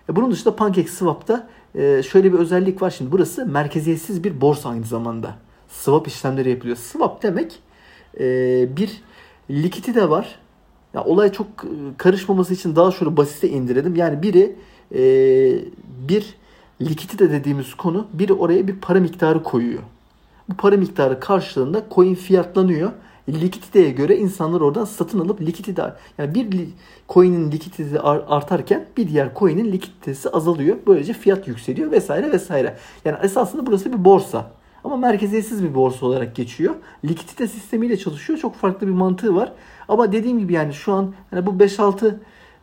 E, 0.08 0.16
bunun 0.16 0.30
dışında 0.30 0.56
PancakeSwap'ta 0.56 1.48
e, 1.74 2.02
şöyle 2.02 2.32
bir 2.32 2.38
özellik 2.38 2.82
var. 2.82 2.90
Şimdi 2.90 3.12
burası 3.12 3.46
merkeziyetsiz 3.46 4.24
bir 4.24 4.40
borsa 4.40 4.68
aynı 4.68 4.84
zamanda. 4.84 5.34
Swap 5.68 6.08
işlemleri 6.08 6.50
yapılıyor. 6.50 6.76
Swap 6.76 7.22
demek 7.22 7.60
bir 8.76 9.02
likiti 9.50 9.94
de 9.94 10.10
var. 10.10 10.38
Ya 10.94 11.04
olay 11.04 11.32
çok 11.32 11.46
karışmaması 11.98 12.54
için 12.54 12.76
daha 12.76 12.90
şöyle 12.90 13.16
basite 13.16 13.48
indirelim. 13.48 13.96
Yani 13.96 14.22
biri 14.22 14.56
bir 16.08 16.34
likiti 16.80 17.18
de 17.18 17.30
dediğimiz 17.30 17.74
konu 17.74 18.06
biri 18.12 18.32
oraya 18.32 18.66
bir 18.66 18.76
para 18.76 19.00
miktarı 19.00 19.42
koyuyor. 19.42 19.82
Bu 20.48 20.54
para 20.54 20.76
miktarı 20.76 21.20
karşılığında 21.20 21.82
coin 21.94 22.14
fiyatlanıyor. 22.14 22.92
Likiditeye 23.28 23.90
göre 23.90 24.16
insanlar 24.16 24.60
oradan 24.60 24.84
satın 24.84 25.18
alıp 25.18 25.40
likidite 25.40 25.92
yani 26.18 26.34
bir 26.34 26.68
coin'in 27.08 27.52
likiditesi 27.52 28.00
ar- 28.00 28.24
artarken 28.28 28.86
bir 28.96 29.08
diğer 29.08 29.28
coin'in 29.36 29.72
likiditesi 29.72 30.30
azalıyor. 30.30 30.76
Böylece 30.86 31.12
fiyat 31.12 31.48
yükseliyor 31.48 31.90
vesaire 31.90 32.32
vesaire. 32.32 32.76
Yani 33.04 33.18
esasında 33.22 33.66
burası 33.66 33.92
bir 33.92 34.04
borsa. 34.04 34.50
Ama 34.84 34.96
merkeziyetsiz 34.96 35.62
bir 35.62 35.74
borsa 35.74 36.06
olarak 36.06 36.36
geçiyor. 36.36 36.74
Likidite 37.04 37.48
sistemiyle 37.48 37.96
çalışıyor. 37.96 38.38
Çok 38.38 38.54
farklı 38.54 38.86
bir 38.86 38.92
mantığı 38.92 39.34
var. 39.34 39.52
Ama 39.88 40.12
dediğim 40.12 40.38
gibi 40.38 40.52
yani 40.52 40.74
şu 40.74 40.92
an 40.92 41.14
hani 41.30 41.46
bu 41.46 41.50
5-6 41.50 42.14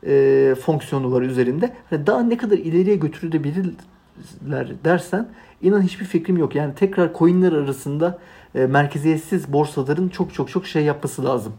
e, 0.06 0.56
fonksiyonu 0.56 1.12
var 1.12 1.22
üzerinde. 1.22 1.74
Hani 1.90 2.08
daha 2.08 2.24
ne 2.24 2.38
kadar 2.38 2.58
ileriye 2.58 2.96
götürülebilirler 4.22 4.84
dersen 4.84 5.28
inan 5.62 5.82
hiçbir 5.82 6.06
fikrim 6.06 6.38
yok. 6.38 6.56
Yani 6.56 6.76
tekrar 6.76 7.14
coinler 7.14 7.52
arasında 7.52 8.20
e, 8.56 8.66
merkeziyetsiz 8.66 9.54
borsaların 9.54 10.10
çok 10.10 10.34
çok 10.34 10.50
çok 10.50 10.68
şey 10.68 10.84
yapması 10.84 11.26
lazım. 11.26 11.54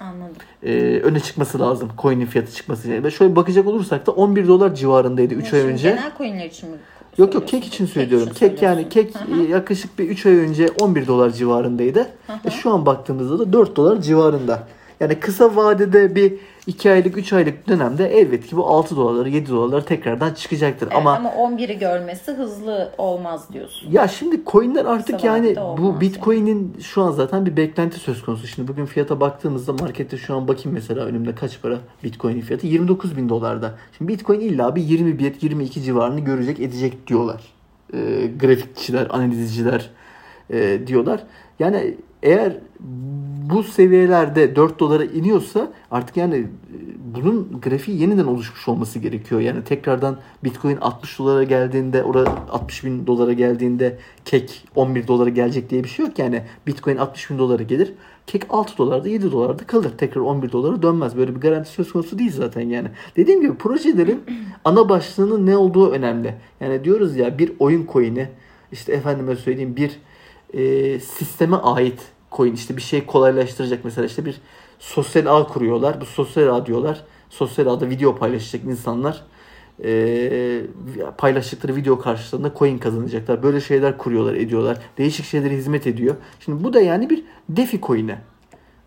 Anladım. 0.00 0.36
E, 0.62 1.00
öne 1.02 1.20
çıkması 1.20 1.58
lazım. 1.58 1.88
Coin'in 1.98 2.26
fiyatı 2.26 2.52
çıkması. 2.52 3.04
Ve 3.04 3.10
şöyle 3.10 3.36
bakacak 3.36 3.66
olursak 3.66 4.06
da 4.06 4.12
11 4.12 4.48
dolar 4.48 4.74
civarındaydı 4.74 5.34
3 5.34 5.52
ay 5.52 5.60
önce. 5.60 5.88
Genel 5.88 6.12
coinler 6.18 6.46
için 6.46 6.70
mi? 6.70 6.76
Yok 7.18 7.34
yok 7.34 7.48
kek 7.48 7.66
için 7.66 7.86
söylüyorum. 7.86 8.28
için 8.28 8.48
Kek, 8.48 8.62
yani 8.62 8.88
kek 8.88 9.14
Hı 9.14 9.34
hı. 9.34 9.40
yaklaşık 9.40 9.98
bir 9.98 10.08
3 10.08 10.26
ay 10.26 10.36
önce 10.36 10.68
11 10.80 11.06
dolar 11.06 11.30
civarındaydı. 11.30 12.06
E 12.44 12.50
şu 12.50 12.70
an 12.70 12.86
baktığımızda 12.86 13.38
da 13.38 13.52
4 13.52 13.76
dolar 13.76 14.00
civarında. 14.00 14.68
Yani 15.00 15.20
kısa 15.20 15.56
vadede 15.56 16.14
bir 16.14 16.34
2 16.66 16.90
aylık 16.90 17.18
3 17.18 17.32
aylık 17.32 17.68
dönemde 17.68 18.18
elbet 18.18 18.46
ki 18.46 18.56
bu 18.56 18.66
6 18.66 18.96
dolarları 18.96 19.28
7 19.28 19.50
dolarları 19.50 19.84
tekrardan 19.84 20.34
çıkacaktır. 20.34 20.86
Evet, 20.86 20.96
ama, 20.96 21.16
ama 21.16 21.30
11'i 21.30 21.78
görmesi 21.78 22.32
hızlı 22.32 22.92
olmaz 22.98 23.52
diyorsun. 23.52 23.90
ya 23.90 24.08
şimdi 24.08 24.40
coinler 24.46 24.84
artık 24.84 25.24
yani 25.24 25.56
bu 25.56 25.86
yani. 25.86 26.00
Bitcoin'in 26.00 26.76
şu 26.80 27.02
an 27.02 27.10
zaten 27.10 27.46
bir 27.46 27.56
beklenti 27.56 27.98
söz 27.98 28.22
konusu. 28.22 28.46
Şimdi 28.46 28.68
bugün 28.68 28.86
fiyata 28.86 29.20
baktığımızda 29.20 29.72
markette 29.72 30.16
şu 30.16 30.36
an 30.36 30.48
bakayım 30.48 30.72
mesela 30.72 31.04
önümde 31.04 31.34
kaç 31.34 31.62
para 31.62 31.78
Bitcoin'in 32.04 32.40
fiyatı 32.40 32.66
29 32.66 33.16
bin 33.16 33.28
dolarda. 33.28 33.74
Şimdi 33.98 34.12
Bitcoin 34.12 34.40
illa 34.40 34.76
bir 34.76 34.82
21-22 34.82 35.82
civarını 35.82 36.20
görecek 36.20 36.60
edecek 36.60 37.06
diyorlar. 37.06 37.42
Ee, 37.94 38.26
grafikçiler, 38.40 39.06
analizciler 39.10 39.90
e, 40.50 40.86
diyorlar. 40.86 41.20
Yani 41.58 41.94
eğer 42.22 42.56
bu 43.50 43.62
seviyelerde 43.62 44.56
4 44.56 44.80
dolara 44.80 45.04
iniyorsa 45.04 45.72
artık 45.90 46.16
yani 46.16 46.36
e, 46.36 46.46
bunun 47.14 47.60
grafiği 47.60 48.00
yeniden 48.00 48.24
oluşmuş 48.24 48.68
olması 48.68 48.98
gerekiyor. 48.98 49.40
Yani 49.40 49.64
tekrardan 49.64 50.18
Bitcoin 50.44 50.76
60 50.76 51.18
dolara 51.18 51.42
geldiğinde 51.42 52.02
orada 52.02 52.30
60 52.50 52.84
bin 52.84 53.06
dolara 53.06 53.32
geldiğinde 53.32 53.98
kek 54.24 54.64
11 54.74 55.06
dolara 55.06 55.30
gelecek 55.30 55.70
diye 55.70 55.84
bir 55.84 55.88
şey 55.88 56.06
yok. 56.06 56.18
Yani 56.18 56.42
Bitcoin 56.66 56.96
60 56.96 57.30
bin 57.30 57.38
dolara 57.38 57.62
gelir. 57.62 57.92
Kek 58.26 58.42
6 58.50 58.78
dolarda 58.78 59.08
7 59.08 59.32
dolarda 59.32 59.64
kalır. 59.66 59.90
Tekrar 59.98 60.20
11 60.20 60.52
dolara 60.52 60.82
dönmez. 60.82 61.16
Böyle 61.16 61.34
bir 61.34 61.40
garanti 61.40 61.70
söz 61.70 61.92
konusu 61.92 62.18
değil 62.18 62.32
zaten 62.32 62.68
yani. 62.68 62.88
Dediğim 63.16 63.40
gibi 63.40 63.54
projelerin 63.54 64.22
ana 64.64 64.88
başlığının 64.88 65.46
ne 65.46 65.56
olduğu 65.56 65.90
önemli. 65.90 66.34
Yani 66.60 66.84
diyoruz 66.84 67.16
ya 67.16 67.38
bir 67.38 67.52
oyun 67.58 67.86
coin'i 67.92 68.28
işte 68.72 68.92
efendime 68.92 69.36
söyleyeyim 69.36 69.76
bir 69.76 69.90
e, 70.52 71.00
sisteme 71.00 71.56
ait 71.56 72.00
coin 72.32 72.54
işte 72.54 72.76
bir 72.76 72.82
şey 72.82 73.06
kolaylaştıracak 73.06 73.84
mesela 73.84 74.06
işte 74.06 74.24
bir 74.24 74.40
sosyal 74.78 75.26
ağ 75.26 75.46
kuruyorlar. 75.46 76.00
Bu 76.00 76.06
sosyal 76.06 76.56
ağ 76.56 76.66
diyorlar. 76.66 77.04
Sosyal 77.30 77.66
ağda 77.66 77.88
video 77.90 78.16
paylaşacak 78.16 78.64
insanlar 78.64 79.24
e, 79.84 80.62
paylaştıkları 81.18 81.76
video 81.76 81.98
karşılığında 81.98 82.52
coin 82.58 82.78
kazanacaklar. 82.78 83.42
Böyle 83.42 83.60
şeyler 83.60 83.98
kuruyorlar, 83.98 84.34
ediyorlar. 84.34 84.78
Değişik 84.98 85.26
şeylere 85.26 85.56
hizmet 85.56 85.86
ediyor. 85.86 86.16
Şimdi 86.40 86.64
bu 86.64 86.72
da 86.72 86.80
yani 86.80 87.10
bir 87.10 87.24
DeFi 87.48 87.80
coin'i. 87.80 88.18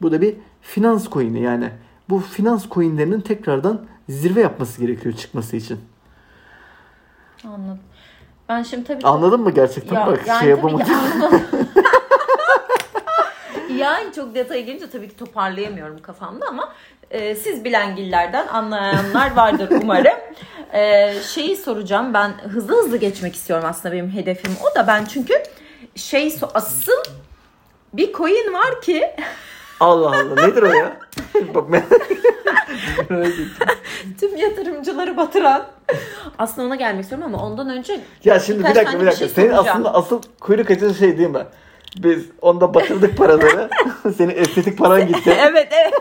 Bu 0.01 0.12
da 0.12 0.22
bir 0.22 0.36
finans 0.62 1.10
coin'i 1.10 1.41
yani. 1.41 1.70
Bu 2.10 2.20
finans 2.20 2.70
coin'lerinin 2.70 3.22
tekrardan 3.22 3.86
zirve 4.10 4.41
yapması 4.41 4.82
gerekiyor 4.82 5.15
çıkması 5.15 5.55
için. 5.55 5.79
Anladım. 7.43 7.79
Ben 8.50 8.64
şimdi 8.64 8.84
tabii 8.88 9.08
Anladın 9.08 9.42
mı 9.42 9.52
gerçekten? 9.52 9.96
Ya, 9.96 10.08
Bak 10.08 10.28
yani 10.28 10.40
şey 10.40 10.50
yapamadım. 10.50 10.88
yani 13.78 14.14
çok 14.16 14.36
detaya 14.36 14.62
girince 14.62 14.90
tabii 14.90 15.10
ki 15.10 15.18
toparlayamıyorum 15.18 16.02
kafamda 16.02 16.46
ama 16.48 16.74
e, 17.12 17.36
siz 17.36 17.64
bilengillerden 17.64 18.48
anlayanlar 18.48 19.36
vardır 19.36 19.70
umarım. 19.82 20.18
E, 20.74 21.14
şeyi 21.34 21.58
soracağım 21.58 22.14
ben 22.14 22.30
hızlı 22.30 22.84
hızlı 22.84 22.98
geçmek 22.98 23.36
istiyorum 23.36 23.66
aslında 23.70 23.96
benim 23.96 24.10
hedefim 24.10 24.52
o 24.64 24.76
da 24.76 24.88
ben 24.88 25.06
çünkü 25.06 25.34
şey 25.96 26.36
asıl 26.54 27.04
bir 27.94 28.14
coin 28.14 28.54
var 28.54 28.82
ki 28.82 29.16
Allah 29.84 30.08
Allah 30.08 30.48
nedir 30.48 30.63
o 30.63 30.68
ya? 30.74 30.98
Bak 31.56 31.70
ettim. 31.75 32.00
tüm 34.20 34.36
yatırımcıları 34.38 35.18
batıran 35.18 35.66
aslında 36.40 36.68
ona 36.68 36.75
gelmek 36.75 37.04
istiyorum 37.04 37.28
ama 37.34 37.46
ondan 37.46 37.70
önce 37.70 38.02
Ya 38.24 38.40
şimdi 38.40 38.60
bir 38.60 38.63
Birkaç 38.63 38.75
dakika 38.75 38.92
tane 38.92 39.02
bir 39.02 39.08
dakika. 39.08 39.25
şey 39.25 39.36
Senin 39.36 39.48
soracağım. 39.56 39.68
aslında 39.70 39.94
asıl 39.94 40.22
kuyruk 40.40 40.72
açıcı 40.72 40.96
şey 40.96 41.18
değil 41.18 41.30
mi? 41.30 41.46
Biz 41.98 42.25
onda 42.42 42.74
batırdık 42.74 43.18
paraları. 43.18 43.70
Senin 44.18 44.36
estetik 44.36 44.78
paran 44.78 45.08
gitti. 45.08 45.38
evet 45.50 45.68
evet 45.72 45.94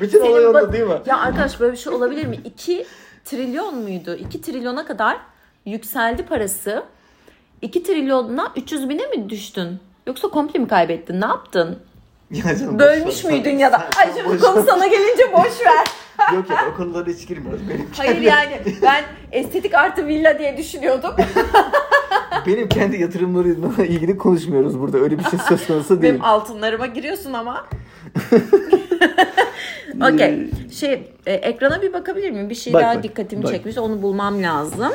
Bütün 0.00 0.18
Senin 0.18 0.30
olay 0.32 0.46
onda 0.46 0.58
ba- 0.58 0.72
değil 0.72 0.84
mi? 0.86 1.00
Ya 1.06 1.18
arkadaş 1.18 1.60
böyle 1.60 1.72
bir 1.72 1.78
şey 1.78 1.92
olabilir 1.92 2.26
mi? 2.26 2.40
2 2.44 2.86
trilyon 3.24 3.74
muydu? 3.74 4.14
2 4.14 4.42
trilyona 4.42 4.84
kadar 4.86 5.16
yükseldi 5.66 6.22
parası. 6.26 6.82
2 7.62 7.82
trilyonla 7.82 8.52
300 8.56 8.88
bine 8.88 9.06
mi 9.06 9.30
düştün? 9.30 9.78
Yoksa 10.06 10.28
komple 10.28 10.58
mi 10.58 10.68
kaybettin? 10.68 11.20
Ne 11.20 11.26
yaptın? 11.26 11.78
Ya 12.30 12.56
canım, 12.56 12.74
boş 12.74 12.80
Bölmüş 12.80 13.24
ver. 13.24 13.32
müydün 13.32 13.50
Sen- 13.50 13.58
ya 13.58 13.72
da? 13.72 13.88
sen- 13.94 14.00
Ay 14.06 14.12
şimdi 14.16 14.28
boş 14.28 14.40
konu 14.40 14.64
sana 14.66 14.86
gelince 14.86 15.32
boş 15.32 15.60
ver. 15.66 15.86
Yok 16.34 16.50
yok 16.50 16.58
o 16.74 16.76
konulara 16.76 17.06
hiç 17.10 17.28
girmiyoruz. 17.28 17.68
Benim 17.68 17.86
Hayır 17.96 18.12
kendi, 18.12 18.26
yani 18.26 18.60
ben 18.82 19.04
estetik 19.32 19.74
artı 19.74 20.06
villa 20.06 20.38
diye 20.38 20.56
düşünüyordum. 20.56 21.14
benim 22.46 22.68
kendi 22.68 22.96
yatırımlarımla 23.00 23.84
ilgili 23.84 24.18
konuşmuyoruz 24.18 24.80
burada. 24.80 24.98
Öyle 24.98 25.18
bir 25.18 25.24
şey 25.24 25.38
söz 25.48 25.66
konusu 25.66 26.02
değil. 26.02 26.12
Benim 26.12 26.24
altınlarıma 26.24 26.86
giriyorsun 26.86 27.32
ama. 27.32 27.66
Okey. 30.12 30.50
Şey 30.72 31.12
e, 31.26 31.32
ekrana 31.32 31.82
bir 31.82 31.92
bakabilir 31.92 32.30
miyim? 32.30 32.50
Bir 32.50 32.54
şey 32.54 32.72
Bak, 32.72 32.82
daha 32.82 32.94
bak, 32.94 33.02
dikkatimi 33.02 33.42
bak. 33.42 33.50
çekmiş. 33.52 33.78
Onu 33.78 34.02
bulmam 34.02 34.42
lazım. 34.42 34.92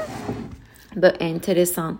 Böyle 0.95 1.15
enteresan. 1.19 1.99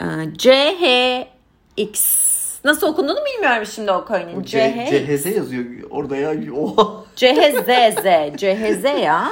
Ee, 0.00 0.04
CHX. 0.38 2.23
Nasıl 2.64 2.86
okunduğunu 2.86 3.18
bilmiyorum 3.34 3.66
şimdi 3.66 3.92
o 3.92 4.04
coin'in. 4.08 4.42
C- 4.42 4.88
CH. 4.90 4.90
CHZ 4.90 5.36
yazıyor 5.36 5.64
orada 5.90 6.16
ya. 6.16 6.34
Oha. 6.56 7.04
CHZZ. 7.16 8.36
CHZ 8.36 8.84
ya. 9.02 9.28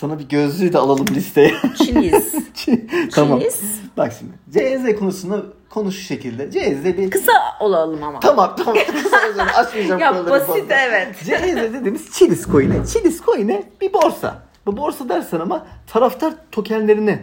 Sana 0.00 0.18
bir 0.18 0.28
gözlüğü 0.28 0.72
de 0.72 0.78
alalım 0.78 1.06
listeye. 1.14 1.54
Chiliz. 1.84 2.34
tamam. 3.14 3.40
Chiliz. 3.40 3.80
Bak 3.96 4.12
şimdi. 4.18 4.32
CHZ 4.52 4.98
konusunda 4.98 5.42
konu 5.70 5.92
şu 5.92 6.00
şekilde. 6.00 6.50
CHZ 6.50 6.84
bir... 6.84 7.10
Kısa 7.10 7.32
olalım 7.60 8.02
ama. 8.02 8.20
Tamam 8.20 8.54
tamam. 8.56 8.76
Kısa 9.02 9.16
özür 9.28 9.40
açmayacağım. 9.40 10.00
Ya 10.00 10.26
basit 10.26 10.46
fazla. 10.46 10.74
evet. 10.74 11.08
CHZ 11.24 11.72
dediğimiz 11.74 12.10
Chiliz 12.12 12.44
coin'i. 12.44 12.86
Chiliz 12.92 13.22
coin'i 13.22 13.62
bir 13.80 13.92
borsa. 13.92 14.42
Bu 14.66 14.76
borsa 14.76 15.08
dersen 15.08 15.40
ama 15.40 15.66
taraftar 15.86 16.34
tokenlerini 16.52 17.18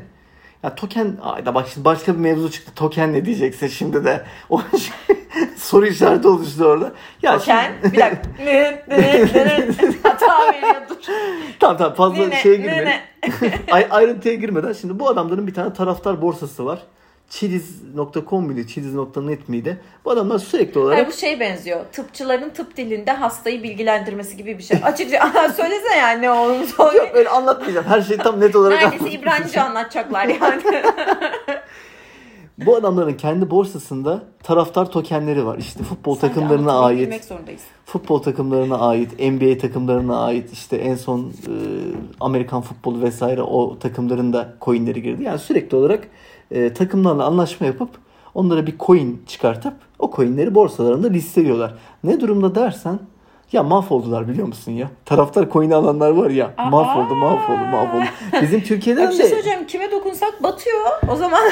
ya 0.64 0.76
token 0.76 1.18
ayda 1.22 1.56
bak 1.56 1.68
şimdi 1.74 1.86
başka 1.86 2.14
bir 2.14 2.20
mevzu 2.20 2.52
çıktı. 2.52 2.72
Token 2.76 3.14
ne 3.14 3.26
diyeceksin 3.26 3.68
şimdi 3.68 4.06
de. 4.06 4.26
O 4.50 4.62
şey- 4.62 5.18
soru 5.64 5.86
işareti 5.88 6.28
oluştu 6.28 6.66
orada. 6.66 6.92
Ya 7.22 7.38
Token. 7.38 7.72
şimdi- 7.82 7.96
Bir 7.96 8.00
dakika. 8.02 8.22
Hata 10.10 10.54
veriyordur. 10.54 10.96
tamam 11.60 11.78
tamam 11.78 11.94
fazla 11.96 12.18
Ne, 12.18 12.30
ne, 12.30 12.36
şeye 12.36 12.56
girmeyelim. 12.56 12.90
Ay, 13.72 13.88
ayrıntıya 13.90 14.36
girmeden 14.36 14.74
şimdi 14.74 15.00
bu 15.00 15.10
adamların 15.10 15.48
bir 15.48 15.54
tane 15.54 15.74
taraftar 15.74 16.22
borsası 16.22 16.66
var. 16.66 16.80
Chiliz.com 17.30 18.44
muydu? 18.46 18.68
Chiliz.net 18.68 19.50
miydi? 19.50 19.82
Bu 20.06 20.12
adamlar 20.12 20.40
sürekli 20.40 20.80
olarak 20.80 20.98
Hayır, 20.98 21.08
bu 21.08 21.12
şey 21.12 21.40
benziyor. 21.40 21.80
Tıpçıların 21.92 22.50
tıp 22.50 22.78
dilinde 22.78 23.12
hastayı 23.12 23.64
bilgilendirmesi 23.64 24.38
gibi 24.38 24.58
bir 24.58 24.64
şey. 24.64 24.78
Açıkça 24.84 25.32
söylesene 25.58 25.98
yani 25.98 26.22
ne 26.22 26.32
olduğunu. 26.32 26.96
Yok 26.98 27.10
öyle 27.14 27.30
anlatmayacağım. 27.30 27.86
Her 27.88 28.02
şeyi 28.02 28.18
tam 28.18 28.40
net 28.40 28.56
olarak 28.56 28.82
Neredeyse. 28.84 29.10
İbranice 29.10 29.62
anlatacaklar 29.62 30.26
yani. 30.28 30.62
Bu 32.58 32.76
adamların 32.76 33.14
kendi 33.14 33.50
borsasında 33.50 34.24
taraftar 34.44 34.92
tokenleri 34.92 35.46
var. 35.46 35.58
İşte 35.58 35.84
futbol 35.84 36.16
Sanki 36.16 36.36
takımlarına 36.36 36.80
ait, 36.80 37.32
futbol 37.86 38.20
takımlarına 38.20 38.78
ait, 38.78 39.20
NBA 39.20 39.58
takımlarına 39.58 40.20
ait, 40.20 40.54
işte 40.54 40.78
en 40.78 40.96
son 40.96 41.20
e, 41.20 41.54
Amerikan 42.20 42.62
futbolu 42.62 43.02
vesaire 43.02 43.42
o 43.42 43.80
takımların 43.80 44.34
da 44.34 44.54
coinleri 44.62 45.02
girdi. 45.02 45.24
Yani 45.24 45.40
sürekli 45.40 45.78
olarak 45.78 46.08
e, 46.52 46.74
takımlarla 46.74 47.26
anlaşma 47.26 47.68
yapıp 47.68 47.90
onlara 48.34 48.68
bir 48.68 48.78
coin 48.80 49.22
çıkartıp 49.28 49.74
o 50.00 50.12
coinleri 50.16 50.56
borsalarında 50.56 51.08
listeliyorlar. 51.08 51.74
Ne 52.04 52.22
durumda 52.22 52.56
dersen 52.56 53.00
ya 53.52 53.64
mahvoldular 53.64 54.28
biliyor 54.28 54.48
musun 54.48 54.72
ya? 54.72 54.90
Taraftar 55.06 55.52
coin'i 55.52 55.76
alanlar 55.76 56.10
var 56.10 56.30
ya. 56.30 56.54
Aa! 56.58 56.70
mahvoldu, 56.70 57.16
mahvoldu, 57.16 57.66
mahvoldu. 57.72 58.06
Bizim 58.42 58.62
Türkiye'den 58.62 59.10
bir 59.10 59.16
şey 59.16 59.26
de 59.26 59.30
söyleyeceğim. 59.30 59.68
Kime 59.68 59.92
dokunsak 59.92 60.44
batıyor. 60.44 60.80
O 61.12 61.16
zaman 61.16 61.44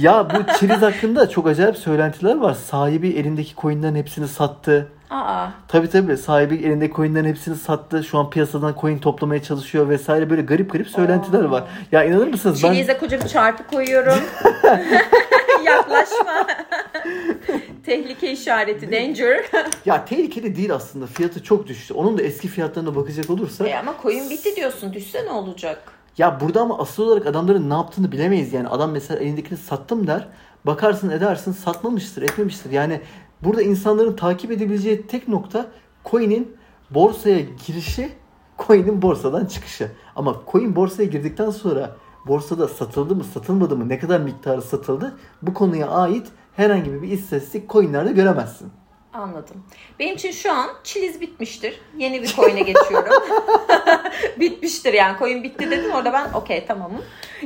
Ya 0.00 0.28
bu 0.30 0.52
Çiliz 0.58 0.82
hakkında 0.82 1.28
çok 1.28 1.46
acayip 1.46 1.76
söylentiler 1.76 2.36
var. 2.36 2.54
Sahibi 2.54 3.08
elindeki 3.08 3.54
coinlerin 3.56 3.94
hepsini 3.94 4.28
sattı. 4.28 4.88
aa 5.10 5.46
Tabii 5.68 5.90
tabii 5.90 6.16
sahibi 6.16 6.54
elindeki 6.54 6.94
coinlerin 6.94 7.28
hepsini 7.28 7.56
sattı. 7.56 8.04
Şu 8.04 8.18
an 8.18 8.30
piyasadan 8.30 8.74
coin 8.80 8.98
toplamaya 8.98 9.42
çalışıyor 9.42 9.88
vesaire 9.88 10.30
böyle 10.30 10.42
garip 10.42 10.72
garip 10.72 10.88
söylentiler 10.88 11.44
var. 11.44 11.64
Ya 11.92 12.04
inanır 12.04 12.26
mısınız 12.26 12.62
ben 12.64 12.72
Çilize 12.72 12.98
koca 12.98 13.20
bir 13.20 13.28
çarpı 13.28 13.66
koyuyorum. 13.66 14.18
Yaklaşma. 15.64 16.46
Tehlike 17.86 18.32
işareti, 18.32 18.92
danger. 18.92 19.44
Ya 19.86 20.04
tehlikeli 20.04 20.56
değil 20.56 20.74
aslında. 20.74 21.06
Fiyatı 21.06 21.42
çok 21.42 21.66
düştü. 21.66 21.94
Onun 21.94 22.18
da 22.18 22.22
eski 22.22 22.48
fiyatlarına 22.48 22.96
bakacak 22.96 23.30
olursak. 23.30 23.68
e 23.68 23.76
ama 23.78 23.96
koyun 23.96 24.30
bitti 24.30 24.56
diyorsun. 24.56 24.92
Düşse 24.92 25.24
ne 25.24 25.30
olacak? 25.30 25.97
Ya 26.18 26.40
burada 26.40 26.60
ama 26.60 26.78
asıl 26.78 27.02
olarak 27.02 27.26
adamların 27.26 27.70
ne 27.70 27.74
yaptığını 27.74 28.12
bilemeyiz 28.12 28.52
yani. 28.52 28.68
Adam 28.68 28.90
mesela 28.90 29.20
elindekini 29.20 29.58
sattım 29.58 30.06
der. 30.06 30.28
Bakarsın 30.66 31.10
edersin 31.10 31.52
satmamıştır, 31.52 32.22
etmemiştir. 32.22 32.70
Yani 32.70 33.00
burada 33.42 33.62
insanların 33.62 34.16
takip 34.16 34.50
edebileceği 34.50 35.06
tek 35.06 35.28
nokta 35.28 35.66
coin'in 36.04 36.56
borsaya 36.90 37.40
girişi, 37.66 38.12
coin'in 38.66 39.02
borsadan 39.02 39.46
çıkışı. 39.46 39.92
Ama 40.16 40.36
coin 40.52 40.76
borsaya 40.76 41.08
girdikten 41.08 41.50
sonra 41.50 41.96
borsada 42.26 42.68
satıldı 42.68 43.16
mı, 43.16 43.24
satılmadı 43.24 43.76
mı, 43.76 43.88
ne 43.88 43.98
kadar 43.98 44.20
miktarı 44.20 44.62
satıldı 44.62 45.16
bu 45.42 45.54
konuya 45.54 45.88
ait 45.88 46.26
herhangi 46.56 47.02
bir 47.02 47.08
istatistik 47.08 47.70
coin'lerde 47.70 48.12
göremezsin. 48.12 48.70
Anladım. 49.12 49.56
Benim 49.98 50.14
için 50.14 50.30
şu 50.32 50.52
an 50.52 50.68
çiliz 50.84 51.20
bitmiştir. 51.20 51.80
Yeni 51.98 52.22
bir 52.22 52.26
coin'e 52.26 52.60
geçiyorum. 52.60 53.22
bitmiştir 54.40 54.92
yani. 54.92 55.18
Coin 55.18 55.42
bitti 55.42 55.70
dedim 55.70 55.90
orada 55.90 56.12
ben 56.12 56.32
okey 56.32 56.66
tamamım. 56.66 57.02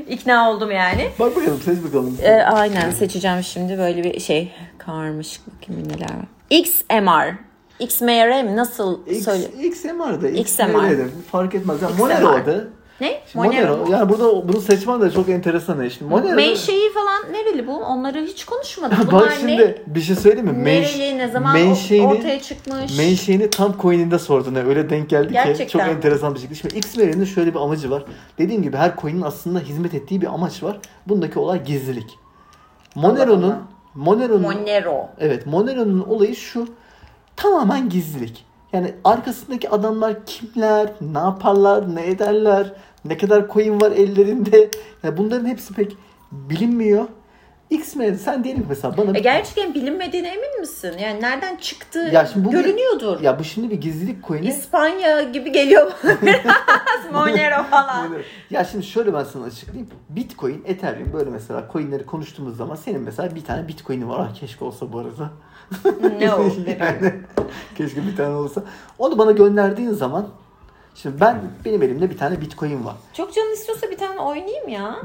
İkna 0.08 0.50
oldum 0.50 0.70
yani. 0.70 1.10
Bak 1.18 1.36
bakalım 1.36 1.60
seç 1.64 1.84
bakalım. 1.84 2.18
Ee, 2.22 2.32
aynen 2.32 2.90
seçeceğim 2.90 3.42
şimdi 3.42 3.78
böyle 3.78 4.04
bir 4.04 4.20
şey 4.20 4.52
karmışık 4.78 5.42
bakayım 5.46 5.88
neler 5.88 6.10
var. 6.16 6.26
XMR. 6.50 7.34
XMR 7.78 8.56
nasıl 8.56 9.06
X, 9.06 9.24
söyle? 9.24 9.44
XMR'da, 9.62 10.28
XMR. 10.28 10.64
XMR'da 10.64 11.04
fark 11.32 11.54
etmez. 11.54 11.82
Yani 11.82 11.92
XMR. 11.92 12.02
Monero'da 12.02 12.64
Ne? 13.00 13.20
Monero. 13.34 13.76
Monero. 13.76 13.92
Yani 13.92 14.08
burada 14.08 14.48
bunu 14.48 14.60
seçmen 14.60 15.00
de 15.00 15.10
çok 15.10 15.28
enteresan. 15.28 15.88
Şimdi 15.88 16.10
Monero. 16.10 16.36
Menşei 16.36 16.92
falan 16.94 17.32
nereli 17.32 17.66
bu? 17.66 17.76
Onları 17.76 18.20
hiç 18.20 18.44
konuşmadık. 18.44 19.12
Bak 19.12 19.32
şimdi 19.40 19.58
ne? 19.58 19.74
bir 19.86 20.00
şey 20.00 20.16
söyleyeyim 20.16 20.46
mi? 20.46 20.68
Menş- 20.70 20.98
Nereli, 20.98 21.18
ne 21.18 21.28
zaman 21.28 21.56
menşeini- 21.56 22.06
ortaya 22.06 22.40
çıkmış? 22.42 22.98
Menşeini 22.98 23.50
tam 23.50 23.74
coin'inde 23.82 24.18
sordun. 24.18 24.54
Yani 24.54 24.68
öyle 24.68 24.90
denk 24.90 25.10
geldi 25.10 25.26
ki 25.28 25.32
Gerçekten 25.32 25.78
çok 25.78 25.86
mi? 25.88 25.94
enteresan 25.96 26.34
bir 26.34 26.40
şekilde. 26.40 26.54
Şimdi 26.54 26.78
XMR'nin 26.78 27.24
şöyle 27.24 27.54
bir 27.54 27.58
amacı 27.60 27.90
var. 27.90 28.04
Dediğim 28.38 28.62
gibi 28.62 28.76
her 28.76 28.96
coin'in 28.96 29.22
aslında 29.22 29.58
hizmet 29.58 29.94
ettiği 29.94 30.20
bir 30.20 30.26
amaç 30.26 30.62
var. 30.62 30.78
Bundaki 31.06 31.38
olay 31.38 31.64
gizlilik. 31.64 32.18
Monero'nun. 32.94 33.54
Monero'nun 33.94 34.42
Monero. 34.42 35.08
Evet 35.18 35.46
Monero'nun 35.46 36.00
olayı 36.08 36.36
şu. 36.36 36.68
Tamamen 37.36 37.88
gizlilik. 37.88 38.44
Yani 38.72 38.94
arkasındaki 39.04 39.70
adamlar 39.70 40.26
kimler, 40.26 40.88
ne 41.00 41.18
yaparlar, 41.18 41.94
ne 41.94 42.06
ederler, 42.06 42.72
ne 43.04 43.16
kadar 43.18 43.48
coin 43.48 43.80
var 43.80 43.92
ellerinde. 43.92 44.70
Yani 45.02 45.16
bunların 45.16 45.46
hepsi 45.46 45.74
pek 45.74 45.96
bilinmiyor. 46.32 47.04
X-Men 47.70 48.14
sen 48.14 48.44
diyelim 48.44 48.66
mesela 48.68 48.96
bana 48.96 49.18
E 49.18 49.20
gerçekten 49.20 49.74
bilinmediğine 49.74 50.28
emin 50.28 50.60
misin? 50.60 50.92
Yani 51.00 51.20
nereden 51.20 51.56
çıktı 51.56 51.98
Ya 51.98 52.26
şimdi 52.26 52.46
bu- 52.46 52.50
görünüyordur. 52.50 53.20
ya 53.20 53.38
bu 53.38 53.44
şimdi 53.44 53.70
bir 53.70 53.80
gizlilik 53.80 54.26
coin'i. 54.26 54.46
İspanya 54.46 55.22
gibi 55.22 55.52
geliyor 55.52 55.92
bana 56.04 56.16
biraz. 56.22 57.12
Monero 57.12 57.62
falan. 57.62 58.08
Ya 58.50 58.64
şimdi 58.64 58.86
şöyle 58.86 59.14
ben 59.14 59.24
sana 59.24 59.44
açıklayayım. 59.44 59.88
Bitcoin, 60.08 60.62
Ethereum 60.66 61.12
böyle 61.12 61.30
mesela 61.30 61.68
coinleri 61.72 62.06
konuştuğumuz 62.06 62.56
zaman 62.56 62.74
senin 62.74 63.00
mesela 63.00 63.34
bir 63.34 63.44
tane 63.44 63.68
Bitcoin'in 63.68 64.08
var. 64.08 64.28
Ah, 64.30 64.34
keşke 64.40 64.64
olsa 64.64 64.92
bu 64.92 64.98
arada. 64.98 65.30
No. 66.20 66.42
yani, 66.80 67.12
keşke 67.76 68.06
bir 68.06 68.16
tane 68.16 68.34
olsa. 68.34 68.62
Onu 68.98 69.18
bana 69.18 69.32
gönderdiğin 69.32 69.90
zaman 69.90 70.26
şimdi 70.94 71.20
ben 71.20 71.40
benim 71.64 71.82
elimde 71.82 72.10
bir 72.10 72.18
tane 72.18 72.40
Bitcoin 72.40 72.84
var. 72.84 72.94
Çok 73.12 73.34
canın 73.34 73.52
istiyorsa 73.52 73.90
bir 73.90 73.96
tane 73.98 74.20
oynayayım 74.20 74.68
ya. 74.68 74.96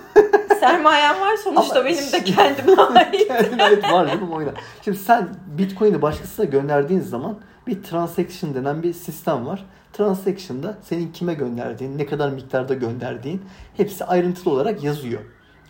Sermayem 0.60 1.20
var 1.20 1.36
sonuçta 1.36 1.80
Ama- 1.80 1.88
benim 1.88 2.12
de 2.12 2.24
kendime 2.24 2.82
ait. 2.82 3.28
Kendine 3.28 3.64
ait 3.64 3.84
var 3.84 4.06
değil 4.08 4.22
mi 4.22 4.34
oyuna? 4.34 4.52
Şimdi 4.84 4.98
sen 4.98 5.28
Bitcoin'i 5.46 6.02
başkasına 6.02 6.44
gönderdiğin 6.44 7.00
zaman 7.00 7.38
bir 7.66 7.82
transaction 7.82 8.54
denen 8.54 8.82
bir 8.82 8.92
sistem 8.92 9.46
var. 9.46 9.64
Transaction'da 9.92 10.78
senin 10.82 11.12
kime 11.12 11.34
gönderdiğin, 11.34 11.98
ne 11.98 12.06
kadar 12.06 12.30
miktarda 12.30 12.74
gönderdiğin 12.74 13.42
hepsi 13.76 14.04
ayrıntılı 14.04 14.52
olarak 14.52 14.84
yazıyor. 14.84 15.20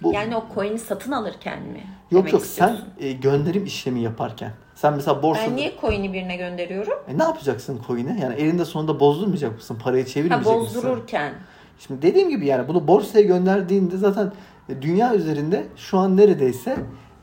Bu, 0.02 0.12
Yani 0.12 0.36
o 0.36 0.44
coin'i 0.54 0.78
satın 0.78 1.12
alırken 1.12 1.62
mi? 1.62 1.86
yok 2.10 2.32
yok 2.32 2.42
sen 2.46 2.76
e, 3.00 3.12
gönderim 3.12 3.64
işlemi 3.64 4.00
yaparken. 4.00 4.52
Sen 4.74 4.94
mesela 4.94 5.22
borsada 5.22 5.46
Ben 5.50 5.56
niye 5.56 5.72
coin'i 5.80 6.12
birine 6.12 6.36
gönderiyorum? 6.36 6.98
E, 7.08 7.18
ne 7.18 7.22
yapacaksın 7.22 7.80
coin'e? 7.86 8.20
Yani 8.20 8.34
elinde 8.34 8.64
sonunda 8.64 9.00
bozdurmayacak 9.00 9.54
mısın? 9.56 9.78
Parayı 9.84 10.04
Ha 10.04 10.08
çevirmeyecek 10.10 10.60
misin? 10.60 10.76
bozdururken. 10.76 11.32
Şimdi 11.78 12.02
dediğim 12.02 12.28
gibi 12.28 12.46
yani 12.46 12.68
bunu 12.68 12.88
borsaya 12.88 13.24
gönderdiğinde 13.24 13.96
zaten 13.96 14.32
e, 14.68 14.82
dünya 14.82 15.14
üzerinde 15.14 15.64
şu 15.76 15.98
an 15.98 16.16
neredeyse 16.16 16.76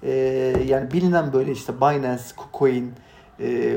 e, 0.03 0.11
yani 0.67 0.91
bilinen 0.91 1.33
böyle 1.33 1.51
işte 1.51 1.73
Binance, 1.81 2.23
KuCoin, 2.37 2.93
e, 3.39 3.75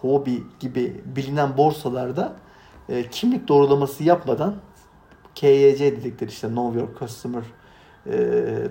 Huobi 0.00 0.42
gibi 0.60 1.00
bilinen 1.04 1.56
borsalarda 1.56 2.32
e, 2.88 3.02
kimlik 3.10 3.48
doğrulaması 3.48 4.04
yapmadan 4.04 4.54
KYC 5.34 5.78
dedikleri 5.96 6.30
işte 6.30 6.48
Know 6.48 6.80
Your 6.80 6.88
Customer 6.98 7.42
e, 8.06 8.14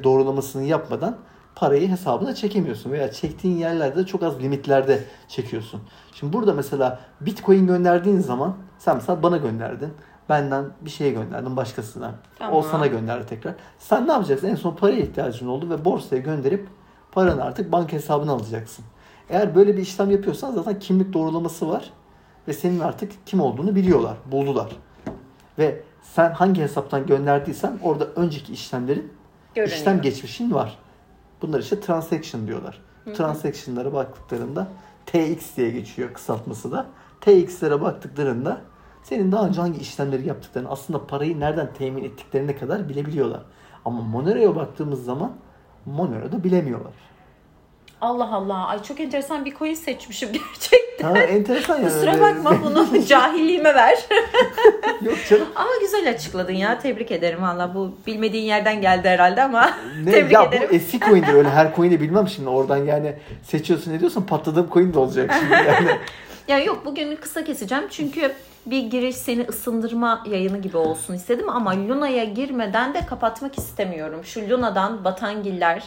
doğrulamasını 0.04 0.64
yapmadan 0.64 1.18
parayı 1.56 1.90
hesabına 1.90 2.36
çekemiyorsun 2.36 2.92
veya 2.92 3.12
çektiğin 3.12 3.58
yerlerde 3.58 4.06
çok 4.06 4.24
az 4.24 4.40
limitlerde 4.40 5.04
çekiyorsun. 5.28 5.82
Şimdi 6.14 6.34
burada 6.34 6.54
mesela 6.54 7.00
Bitcoin 7.22 7.68
gönderdiğin 7.68 8.20
zaman 8.20 8.56
sen 8.78 8.96
mesela 8.96 9.24
bana 9.24 9.38
gönderdin. 9.38 9.94
Benden 10.30 10.66
bir 10.82 10.90
şey 10.90 11.14
gönderdin 11.14 11.58
başkasına. 11.58 12.12
Tamam. 12.40 12.56
O 12.56 12.62
sana 12.62 12.88
gönderdi 12.88 13.26
tekrar. 13.26 13.56
Sen 13.80 14.08
ne 14.08 14.12
yapacaksın? 14.12 14.48
En 14.48 14.56
son 14.56 14.76
paraya 14.76 15.00
ihtiyacın 15.00 15.48
oldu 15.48 15.70
ve 15.70 15.86
borsaya 15.86 16.22
gönderip 16.22 16.68
paranı 17.12 17.44
artık 17.44 17.72
banka 17.72 17.94
hesabına 17.94 18.32
alacaksın. 18.32 18.86
Eğer 19.30 19.56
böyle 19.56 19.78
bir 19.78 19.82
işlem 19.82 20.12
yapıyorsan 20.12 20.52
zaten 20.52 20.80
kimlik 20.80 21.14
doğrulaması 21.14 21.70
var 21.70 21.94
ve 22.48 22.54
senin 22.54 22.80
artık 22.80 23.12
kim 23.26 23.42
olduğunu 23.42 23.76
biliyorlar, 23.76 24.18
buldular. 24.32 24.72
Ve 25.58 25.84
sen 26.02 26.32
hangi 26.32 26.62
hesaptan 26.62 27.06
gönderdiysen 27.06 27.80
orada 27.84 28.06
önceki 28.06 28.54
işlemlerin 28.54 29.14
Görünüyor. 29.56 29.78
işlem 29.78 30.02
geçmişin 30.02 30.54
var. 30.54 30.78
Bunlar 31.42 31.60
işte 31.60 31.80
transaction 31.80 32.48
diyorlar. 32.48 32.82
Transaction'lara 33.16 33.94
baktıklarında 33.94 34.68
TX 35.06 35.58
diye 35.58 35.70
geçiyor 35.72 36.14
kısaltması 36.14 36.72
da. 36.72 36.86
TX'lere 37.22 37.82
baktıklarında 37.82 38.62
senin 39.04 39.32
daha 39.32 39.48
önce 39.48 39.62
hangi 39.62 39.80
işlemleri 39.80 40.28
yaptıklarını 40.28 40.70
aslında 40.70 41.08
parayı 41.08 41.40
nereden 41.40 41.74
temin 41.74 42.04
ettiklerine 42.04 42.56
kadar 42.56 42.90
bilebiliyorlar. 42.90 43.42
Ama 43.86 44.02
Monero'ya 44.02 44.56
baktığımız 44.56 45.06
zaman 45.06 45.32
Monero'da 45.86 46.44
bilemiyorlar. 46.44 46.94
Allah 48.02 48.36
Allah. 48.36 48.68
Ay 48.68 48.84
çok 48.84 49.00
enteresan 49.00 49.46
bir 49.46 49.56
coin 49.56 49.74
seçmişim 49.74 50.30
gerçekten. 50.34 50.91
Ha 51.04 51.18
enteresan 51.20 51.76
yani. 51.78 51.86
Kusura 51.86 52.20
bakma 52.22 52.62
bunu 52.64 53.06
cahilliğime 53.06 53.76
ver. 53.76 53.98
Yok 55.02 55.18
canım. 55.30 55.46
Ama 55.56 55.70
güzel 55.82 56.10
açıkladın 56.10 56.54
ya. 56.54 56.80
Tebrik 56.80 57.12
ederim 57.12 57.42
valla. 57.42 57.76
Bu 57.76 57.92
bilmediğin 58.08 58.44
yerden 58.44 58.82
geldi 58.82 59.10
herhalde 59.10 59.44
ama 59.44 59.72
Ne, 60.04 60.12
tebrik 60.12 60.32
ya 60.32 60.44
ederim. 60.44 60.68
bu 60.72 60.76
eski 60.76 61.00
coin'dir 61.00 61.34
öyle 61.34 61.50
her 61.50 61.76
coin'i 61.76 62.02
bilmem 62.02 62.28
şimdi 62.28 62.50
oradan 62.50 62.78
yani 62.78 63.14
seçiyorsun 63.44 63.94
ne 63.94 64.00
diyorsan 64.00 64.26
patladığım 64.26 64.70
coin 64.74 64.94
de 64.94 65.00
olacak 65.00 65.32
şimdi 65.40 65.54
yani. 65.54 65.88
Ya 66.48 66.60
yok 66.60 66.82
bugün 66.86 67.16
kısa 67.16 67.44
keseceğim 67.44 67.84
çünkü 67.90 68.32
bir 68.66 68.84
giriş 68.84 69.16
seni 69.16 69.44
ısındırma 69.50 70.24
yayını 70.30 70.58
gibi 70.58 70.78
olsun 70.78 71.14
istedim 71.14 71.50
ama 71.50 71.72
Luna'ya 71.88 72.24
girmeden 72.24 72.94
de 72.94 73.06
kapatmak 73.06 73.58
istemiyorum. 73.58 74.22
Şu 74.24 74.50
Luna'dan 74.50 75.04
Batangiller 75.06 75.84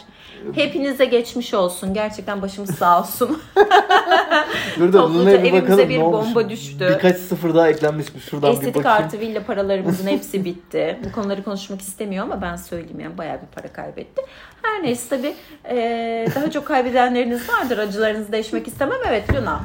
hepinize 0.55 1.05
geçmiş 1.05 1.53
olsun. 1.53 1.93
Gerçekten 1.93 2.41
başımız 2.41 2.75
sağ 2.75 2.99
olsun. 2.99 3.41
Dur 4.79 4.93
da 4.93 5.13
Luna'ya 5.13 5.43
bir 5.43 5.53
bakalım 5.53 5.89
bir 5.89 5.99
ne 5.99 6.03
olmuş. 6.03 6.25
bomba 6.27 6.49
düştü. 6.49 6.89
Birkaç 6.95 7.17
sıfır 7.17 7.55
daha 7.55 7.69
eklenmiş 7.69 8.13
mi 8.15 8.21
şuradan 8.21 8.51
bir 8.51 8.57
Estetik 8.57 8.75
bakayım. 8.75 9.03
artı 9.03 9.19
villa 9.19 9.43
paralarımızın 9.43 10.07
hepsi 10.07 10.45
bitti. 10.45 10.99
Bu 11.05 11.11
konuları 11.11 11.43
konuşmak 11.43 11.81
istemiyor 11.81 12.23
ama 12.23 12.41
ben 12.41 12.55
söyleyeyim 12.55 12.99
yani 12.99 13.17
bayağı 13.17 13.37
bir 13.41 13.47
para 13.61 13.67
kaybetti. 13.73 14.21
Her 14.61 14.83
neyse 14.83 15.09
tabii 15.17 15.33
eee, 15.75 16.27
daha 16.35 16.51
çok 16.51 16.65
kaybedenleriniz 16.65 17.49
vardır. 17.49 17.77
Acılarınızı 17.77 18.31
değişmek 18.31 18.67
istemem. 18.67 18.97
Evet 19.07 19.33
Luna. 19.35 19.61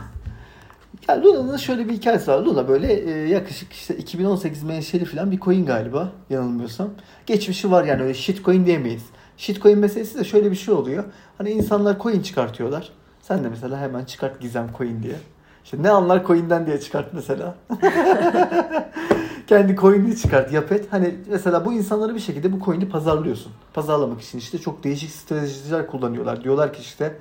Ya 1.11 1.23
Luna'nın 1.23 1.57
şöyle 1.57 1.89
bir 1.89 1.93
hikayesi 1.93 2.31
var. 2.31 2.39
Luna 2.39 2.69
böyle 2.69 2.93
e, 2.93 3.29
yaklaşık 3.29 3.73
işte 3.73 3.97
2018 3.97 4.63
menşeli 4.63 5.05
falan 5.05 5.31
bir 5.31 5.41
coin 5.41 5.67
galiba 5.67 6.13
yanılmıyorsam. 6.31 6.89
Geçmişi 7.27 7.71
var 7.71 7.85
yani 7.85 8.03
öyle 8.03 8.15
shitcoin 8.15 8.67
diyemeyiz. 8.67 9.03
Shitcoin 9.37 9.79
meselesi 9.79 10.19
de 10.19 10.25
şöyle 10.25 10.51
bir 10.51 10.57
şey 10.57 10.75
oluyor. 10.75 11.05
Hani 11.39 11.51
insanlar 11.51 11.99
coin 11.99 12.21
çıkartıyorlar. 12.21 12.93
Sen 13.23 13.45
de 13.45 13.49
mesela 13.49 13.81
hemen 13.81 14.05
çıkart 14.05 14.41
gizem 14.41 14.69
coin 14.79 15.03
diye. 15.03 15.17
İşte 15.65 15.83
ne 15.83 15.91
anlar 15.91 16.27
coin'den 16.27 16.67
diye 16.67 16.81
çıkart 16.81 17.15
mesela. 17.15 17.55
Kendi 19.47 19.77
coin'ini 19.77 20.17
çıkart, 20.17 20.53
yap 20.53 20.73
et. 20.73 20.87
Hani 20.91 21.15
mesela 21.31 21.65
bu 21.65 21.73
insanları 21.73 22.15
bir 22.15 22.21
şekilde 22.21 22.53
bu 22.53 22.65
coin'i 22.65 22.89
pazarlıyorsun. 22.89 23.53
Pazarlamak 23.75 24.21
için 24.21 24.39
işte 24.39 24.59
çok 24.59 24.85
değişik 24.85 25.11
stratejiler 25.11 25.87
kullanıyorlar. 25.87 26.45
Diyorlar 26.45 26.73
ki 26.73 26.81
işte 26.83 27.17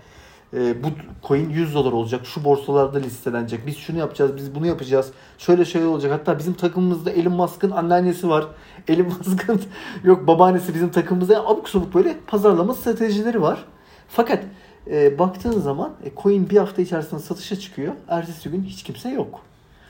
e, 0.54 0.84
bu 0.84 0.88
coin 1.28 1.50
100 1.50 1.74
dolar 1.76 1.92
olacak. 1.92 2.26
Şu 2.26 2.44
borsalarda 2.44 2.98
listelenecek. 2.98 3.68
Biz 3.68 3.78
şunu 3.78 3.98
yapacağız, 3.98 4.36
biz 4.36 4.56
bunu 4.56 4.68
yapacağız. 4.68 5.12
Şöyle 5.38 5.66
şey 5.66 5.86
olacak. 5.86 6.12
Hatta 6.12 6.40
bizim 6.40 6.54
takımımızda 6.54 7.12
Elon 7.12 7.34
Musk'ın 7.34 7.72
anneannesi 7.72 8.30
var. 8.30 8.48
Elon 8.88 9.06
Musk'ın 9.08 9.62
yok 10.04 10.28
babaannesi 10.28 10.74
bizim 10.74 10.90
takımımızda. 10.90 11.34
Yani 11.34 11.48
abuk 11.48 11.70
sabuk 11.70 11.94
böyle 11.94 12.18
pazarlama 12.28 12.74
stratejileri 12.74 13.42
var. 13.42 13.66
Fakat 14.08 14.44
e, 14.88 15.20
baktığın 15.20 15.60
zaman 15.60 15.94
e, 16.06 16.12
coin 16.22 16.50
bir 16.50 16.58
hafta 16.58 16.82
içerisinde 16.82 17.20
satışa 17.20 17.56
çıkıyor. 17.56 17.94
Ertesi 18.08 18.50
gün 18.50 18.64
hiç 18.64 18.84
kimse 18.84 19.10
yok. 19.10 19.42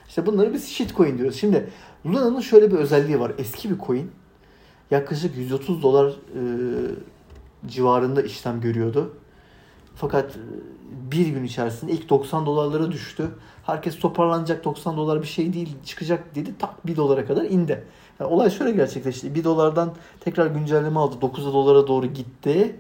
İşte 0.08 0.26
bunları 0.26 0.54
biz 0.54 0.70
shit 0.70 0.96
coin 0.96 1.18
diyoruz. 1.18 1.36
Şimdi 1.40 1.70
Luna'nın 2.06 2.40
şöyle 2.40 2.72
bir 2.72 2.78
özelliği 2.78 3.20
var. 3.20 3.32
Eski 3.38 3.70
bir 3.70 3.80
coin 3.80 4.12
yaklaşık 4.92 5.38
130 5.38 5.84
dolar 5.84 6.10
e, 6.10 6.42
civarında 7.68 8.22
işlem 8.22 8.62
görüyordu. 8.62 9.14
Fakat 10.00 10.32
e, 10.32 11.12
bir 11.12 11.28
gün 11.28 11.44
içerisinde 11.44 11.92
ilk 11.92 12.10
90 12.10 12.46
dolarlara 12.46 12.92
düştü. 12.92 13.28
Herkes 13.66 14.00
toparlanacak 14.00 14.66
90 14.66 14.98
dolar 14.98 15.22
bir 15.22 15.28
şey 15.28 15.54
değil 15.54 15.76
çıkacak 15.86 16.36
dedi. 16.36 16.50
Tak 16.60 16.88
1 16.88 16.96
dolara 16.96 17.26
kadar 17.26 17.44
indi. 17.44 17.84
Yani 18.20 18.34
olay 18.34 18.50
şöyle 18.50 18.72
gerçekleşti. 18.72 19.36
1 19.36 19.44
dolardan 19.44 19.94
tekrar 20.20 20.46
güncelleme 20.46 21.00
aldı. 21.00 21.16
9 21.22 21.46
dolara 21.54 21.88
doğru 21.88 22.06
gitti. 22.06 22.76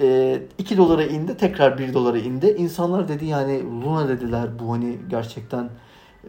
E, 0.00 0.38
2 0.58 0.76
dolara 0.76 1.04
indi. 1.04 1.36
Tekrar 1.36 1.78
1 1.78 1.94
dolara 1.94 2.18
indi. 2.18 2.46
İnsanlar 2.46 3.08
dedi 3.08 3.26
yani 3.26 3.62
Luna 3.84 4.08
dediler 4.08 4.48
bu 4.58 4.72
hani 4.72 4.98
gerçekten 5.08 5.68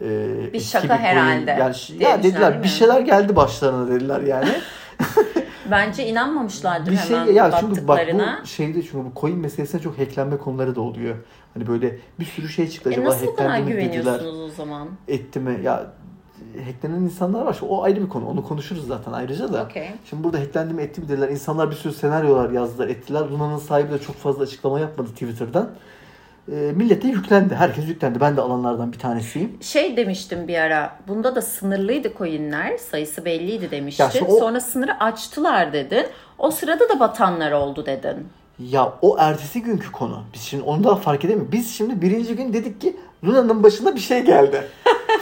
e, 0.02 0.52
Bir 0.52 0.60
şaka 0.60 0.98
herhalde 0.98 1.50
Yani, 1.50 1.74
ya 2.00 2.22
dediler 2.22 2.62
bir 2.62 2.68
şeyler 2.68 3.00
geldi 3.00 3.36
başlarına 3.36 3.88
dediler 3.88 4.20
yani. 4.20 4.50
Bence 5.70 6.06
inanmamışlardır 6.06 6.92
bir 6.92 6.96
şey 6.96 7.16
hemen 7.16 7.32
ya 7.32 7.50
çünkü 7.60 7.88
bak 7.88 8.00
bu 8.42 8.46
şeyde 8.46 8.82
çünkü 8.82 8.96
bu 8.98 9.20
coin 9.20 9.38
meselesinde 9.38 9.82
çok 9.82 9.98
hacklenme 9.98 10.36
konuları 10.36 10.74
da 10.76 10.80
oluyor. 10.80 11.16
Hani 11.54 11.66
böyle 11.66 11.98
bir 12.20 12.24
sürü 12.24 12.48
şey 12.48 12.68
çıktı 12.68 12.90
E 12.90 12.92
acaba 12.92 13.08
nasıl 13.08 13.26
bu 13.26 13.36
kadar 13.36 13.50
hacklendi 13.50 13.74
mi 13.74 13.80
dediler. 13.92 14.20
o 14.44 14.48
zaman? 14.48 14.88
Etti 15.08 15.40
mi? 15.40 15.60
Ya 15.64 15.86
hacklenen 16.66 17.00
insanlar 17.00 17.42
var. 17.46 17.58
O 17.68 17.82
ayrı 17.82 18.02
bir 18.02 18.08
konu. 18.08 18.26
Onu 18.28 18.44
konuşuruz 18.44 18.86
zaten 18.86 19.12
ayrıca 19.12 19.52
da. 19.52 19.64
Okey. 19.64 19.90
Şimdi 20.10 20.24
burada 20.24 20.38
hacklendi 20.40 20.74
mi 20.74 20.82
etti 20.82 21.00
mi 21.00 21.08
dediler. 21.08 21.28
İnsanlar 21.28 21.70
bir 21.70 21.76
sürü 21.76 21.92
senaryolar 21.92 22.50
yazdılar 22.50 22.88
ettiler. 22.88 23.20
Luna'nın 23.20 23.58
sahibi 23.58 23.90
de 23.92 23.98
çok 23.98 24.16
fazla 24.16 24.42
açıklama 24.42 24.80
yapmadı 24.80 25.08
Twitter'dan. 25.08 25.70
E, 26.52 26.72
millete 26.72 27.08
yüklendi. 27.08 27.54
Herkes 27.54 27.88
yüklendi. 27.88 28.20
Ben 28.20 28.36
de 28.36 28.40
alanlardan 28.40 28.92
bir 28.92 28.98
tanesiyim. 28.98 29.56
Şey 29.60 29.96
demiştim 29.96 30.48
bir 30.48 30.58
ara. 30.58 30.96
Bunda 31.08 31.34
da 31.34 31.42
sınırlıydı 31.42 32.12
coinler. 32.18 32.76
Sayısı 32.78 33.24
belliydi 33.24 33.70
demiştin. 33.70 34.24
O- 34.28 34.38
Sonra 34.38 34.60
sınırı 34.60 35.00
açtılar 35.00 35.72
dedin. 35.72 36.06
O 36.38 36.50
sırada 36.50 36.88
da 36.88 37.00
batanlar 37.00 37.52
oldu 37.52 37.86
dedin. 37.86 38.28
Ya 38.58 38.92
o 39.02 39.16
ertesi 39.18 39.62
günkü 39.62 39.92
konu. 39.92 40.22
Biz 40.34 40.40
şimdi 40.40 40.62
onu 40.62 40.84
daha 40.84 40.96
fark 40.96 41.24
edemiyoruz. 41.24 41.52
Biz 41.52 41.74
şimdi 41.74 42.02
birinci 42.02 42.36
gün 42.36 42.52
dedik 42.52 42.80
ki 42.80 42.96
Luna'nın 43.24 43.62
başına 43.62 43.94
bir 43.94 44.00
şey 44.00 44.22
geldi. 44.24 44.62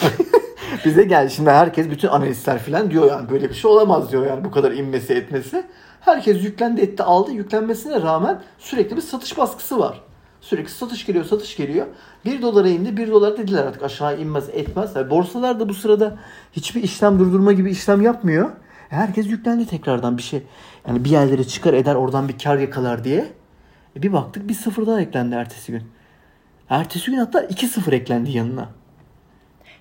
Bize 0.85 1.03
geldi. 1.05 1.31
Şimdi 1.31 1.51
herkes 1.51 1.91
bütün 1.91 2.09
analistler 2.09 2.59
falan 2.59 2.91
diyor 2.91 3.11
yani 3.11 3.31
böyle 3.31 3.49
bir 3.49 3.55
şey 3.55 3.71
olamaz 3.71 4.13
diyor 4.13 4.27
yani 4.27 4.45
bu 4.45 4.51
kadar 4.51 4.73
inmesi 4.73 5.15
etmesi. 5.15 5.63
Herkes 6.01 6.45
yüklendi 6.45 6.81
etti 6.81 7.03
aldı. 7.03 7.31
Yüklenmesine 7.33 8.03
rağmen 8.03 8.41
sürekli 8.59 8.97
bir 8.97 9.01
satış 9.03 9.39
baskısı 9.39 9.79
var. 9.79 10.01
Sürekli 10.49 10.71
satış 10.71 11.07
geliyor 11.07 11.25
satış 11.25 11.57
geliyor. 11.57 11.87
1 12.25 12.43
dolara 12.43 12.69
indi 12.69 12.97
1 12.97 13.11
dolar 13.11 13.39
dediler 13.39 13.65
artık 13.65 13.83
aşağı 13.83 14.21
inmez 14.21 14.49
etmez. 14.49 14.97
Yani 14.97 15.11
borsalar 15.11 15.61
da 15.61 15.69
bu 15.69 15.75
sırada 15.75 16.19
hiçbir 16.53 16.83
işlem 16.83 17.19
durdurma 17.19 17.53
gibi 17.53 17.71
işlem 17.71 18.03
yapmıyor. 18.03 18.51
Herkes 18.89 19.27
yüklendi 19.27 19.67
tekrardan 19.67 20.19
bir 20.19 20.23
şey. 20.23 20.43
Yani 20.89 21.05
bir 21.05 21.11
yerlere 21.11 21.45
çıkar 21.45 21.75
eder 21.75 21.95
oradan 21.95 22.29
bir 22.29 22.39
kar 22.39 22.59
yakalar 22.59 23.05
diye. 23.05 23.33
E 23.97 24.03
bir 24.03 24.13
baktık 24.13 24.49
bir 24.49 24.55
sıfır 24.55 24.87
daha 24.87 25.01
eklendi 25.01 25.35
ertesi 25.35 25.73
gün. 25.73 25.83
Ertesi 26.69 27.11
gün 27.11 27.19
hatta 27.19 27.45
2-0 27.45 27.95
eklendi 27.95 28.31
yanına. 28.31 28.69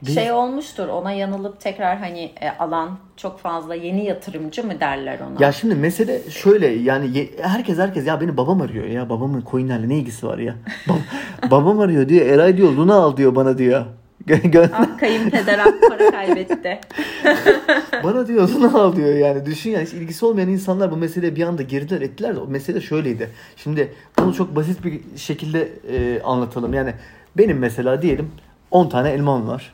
Biz- 0.02 0.16
Şey 0.16 0.32
olmuştur 0.32 0.88
ona 0.88 1.12
yanılıp 1.12 1.60
tekrar 1.60 1.98
hani 1.98 2.32
e, 2.42 2.50
alan 2.60 2.98
çok 3.18 3.40
fazla 3.40 3.76
yeni 3.76 4.06
yatırımcı 4.06 4.64
mı 4.64 4.80
derler 4.80 5.20
ona? 5.20 5.44
Ya 5.46 5.52
şimdi 5.52 5.76
mesele 5.76 6.22
şöyle 6.30 6.68
yani 6.68 7.18
ye- 7.18 7.30
herkes 7.42 7.78
herkes 7.78 8.08
ya 8.08 8.22
beni 8.22 8.38
babam 8.38 8.62
arıyor 8.62 8.86
ya 8.86 9.10
babamın 9.10 9.44
coinlerle 9.52 9.90
ne 9.90 9.98
ilgisi 9.98 10.28
var 10.28 10.38
ya. 10.38 10.56
Ba- 10.88 11.52
babam 11.52 11.80
arıyor 11.80 12.10
diyor 12.10 12.26
Eray 12.26 12.58
diyor 12.58 12.72
Luna 12.72 12.96
al 12.96 13.18
diyor 13.18 13.36
bana 13.36 13.58
diyor. 13.58 13.86
Ah 14.74 14.98
kayınpeder 15.00 15.60
ak 15.60 15.74
para 15.90 16.12
kaybetti. 16.12 16.80
bana 18.04 18.28
diyor 18.28 18.50
Luna 18.50 18.80
al 18.82 18.96
diyor 18.96 19.14
yani 19.16 19.46
düşün 19.46 19.70
yani 19.72 19.86
hiç 19.86 19.94
ilgisi 19.94 20.26
olmayan 20.26 20.50
insanlar 20.50 20.92
bu 20.92 20.98
meseleye 20.98 21.36
bir 21.36 21.44
anda 21.44 21.62
girdiler 21.62 22.02
ettiler 22.02 22.36
de 22.36 22.40
o 22.40 22.48
mesele 22.48 22.82
şöyleydi. 22.82 23.30
Şimdi 23.58 23.94
bunu 24.20 24.34
çok 24.34 24.56
basit 24.56 24.84
bir 24.86 25.02
şekilde 25.18 25.70
e, 25.92 26.22
anlatalım 26.22 26.74
yani 26.74 26.94
benim 27.38 27.58
mesela 27.60 28.02
diyelim 28.02 28.32
10 28.72 28.90
tane 28.90 29.10
elmam 29.10 29.48
var. 29.48 29.74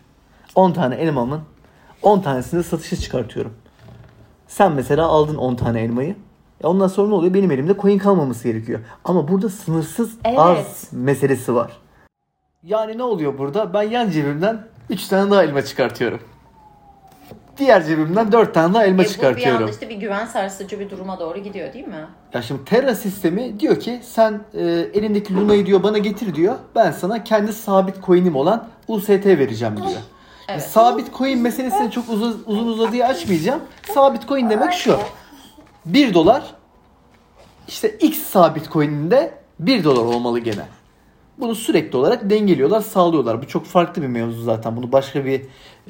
10 0.56 0.72
tane 0.72 0.96
elmamın 0.96 1.42
10 2.02 2.22
tanesini 2.22 2.64
satışa 2.64 2.96
çıkartıyorum. 2.96 3.54
Sen 4.48 4.72
mesela 4.72 5.06
aldın 5.06 5.36
10 5.36 5.56
tane 5.56 5.82
elmayı. 5.82 6.16
E 6.64 6.68
ondan 6.68 6.88
sonra 6.88 7.08
ne 7.08 7.14
oluyor? 7.14 7.34
Benim 7.34 7.52
elimde 7.52 7.78
coin 7.82 7.98
kalmaması 7.98 8.48
gerekiyor. 8.48 8.80
Ama 9.06 9.28
burada 9.28 9.50
sınırsız 9.50 10.12
Evet. 10.26 10.40
arz 10.40 10.88
meselesi 10.92 11.56
var. 11.56 11.72
Yani 12.64 12.98
ne 12.98 13.04
oluyor 13.04 13.38
burada? 13.38 13.74
Ben 13.74 13.84
yan 13.84 14.10
cebimden 14.10 14.68
3 14.90 15.08
tane 15.08 15.32
daha 15.32 15.44
elma 15.44 15.62
çıkartıyorum. 15.62 16.20
Diğer 17.58 17.86
cebimden 17.88 18.32
4 18.32 18.54
tane 18.54 18.74
daha 18.74 18.86
elma 18.86 18.96
E, 19.02 19.06
bu 19.06 19.10
bir 19.10 19.14
çıkartıyorum. 19.14 19.62
anda 19.62 19.72
işte 19.72 19.90
bir 19.90 19.96
güven 19.96 20.26
sarsıcı 20.26 20.80
bir 20.80 20.90
duruma 20.90 21.20
doğru 21.20 21.38
gidiyor 21.40 21.74
değil 21.74 21.88
mi? 21.88 22.06
Ya 22.34 22.42
şimdi 22.42 22.66
Terra 22.66 22.96
sistemi 22.96 23.60
diyor 23.60 23.80
ki 23.80 24.00
sen 24.04 24.42
e, 24.54 24.62
elindeki 24.94 25.36
Luna'yı 25.36 25.66
diyor 25.66 25.84
bana 25.84 25.98
getir 25.98 26.36
diyor. 26.36 26.56
Ben 26.76 26.92
sana 26.92 27.24
kendi 27.24 27.54
sabit 27.54 28.04
coin'im 28.06 28.36
olan 28.36 28.68
UST 28.88 29.10
vereceğim 29.10 29.78
diyor. 29.78 30.02
Evet. 30.52 30.64
Sabit 30.64 31.14
coin 31.18 31.40
meselesini 31.40 31.92
çok 31.92 32.10
uzun, 32.10 32.44
uzun 32.46 32.68
uzadıya 32.68 33.08
açmayacağım. 33.08 33.62
Sabit 33.94 34.28
coin 34.28 34.50
demek 34.50 34.74
şu. 34.74 34.98
1 35.86 36.14
dolar 36.14 36.44
işte 37.68 37.90
X 37.90 38.20
sabit 38.20 38.72
coin'inde 38.72 39.34
1 39.60 39.84
dolar 39.84 40.02
olmalı 40.02 40.40
gene. 40.40 40.66
Bunu 41.38 41.56
sürekli 41.56 41.98
olarak 41.98 42.30
dengeliyorlar, 42.30 42.82
sağlıyorlar. 42.82 43.42
Bu 43.42 43.48
çok 43.48 43.66
farklı 43.66 44.02
bir 44.02 44.08
mevzu 44.08 44.42
zaten. 44.42 44.78
Bunu 44.78 44.92
başka 44.92 45.26
bir 45.26 45.42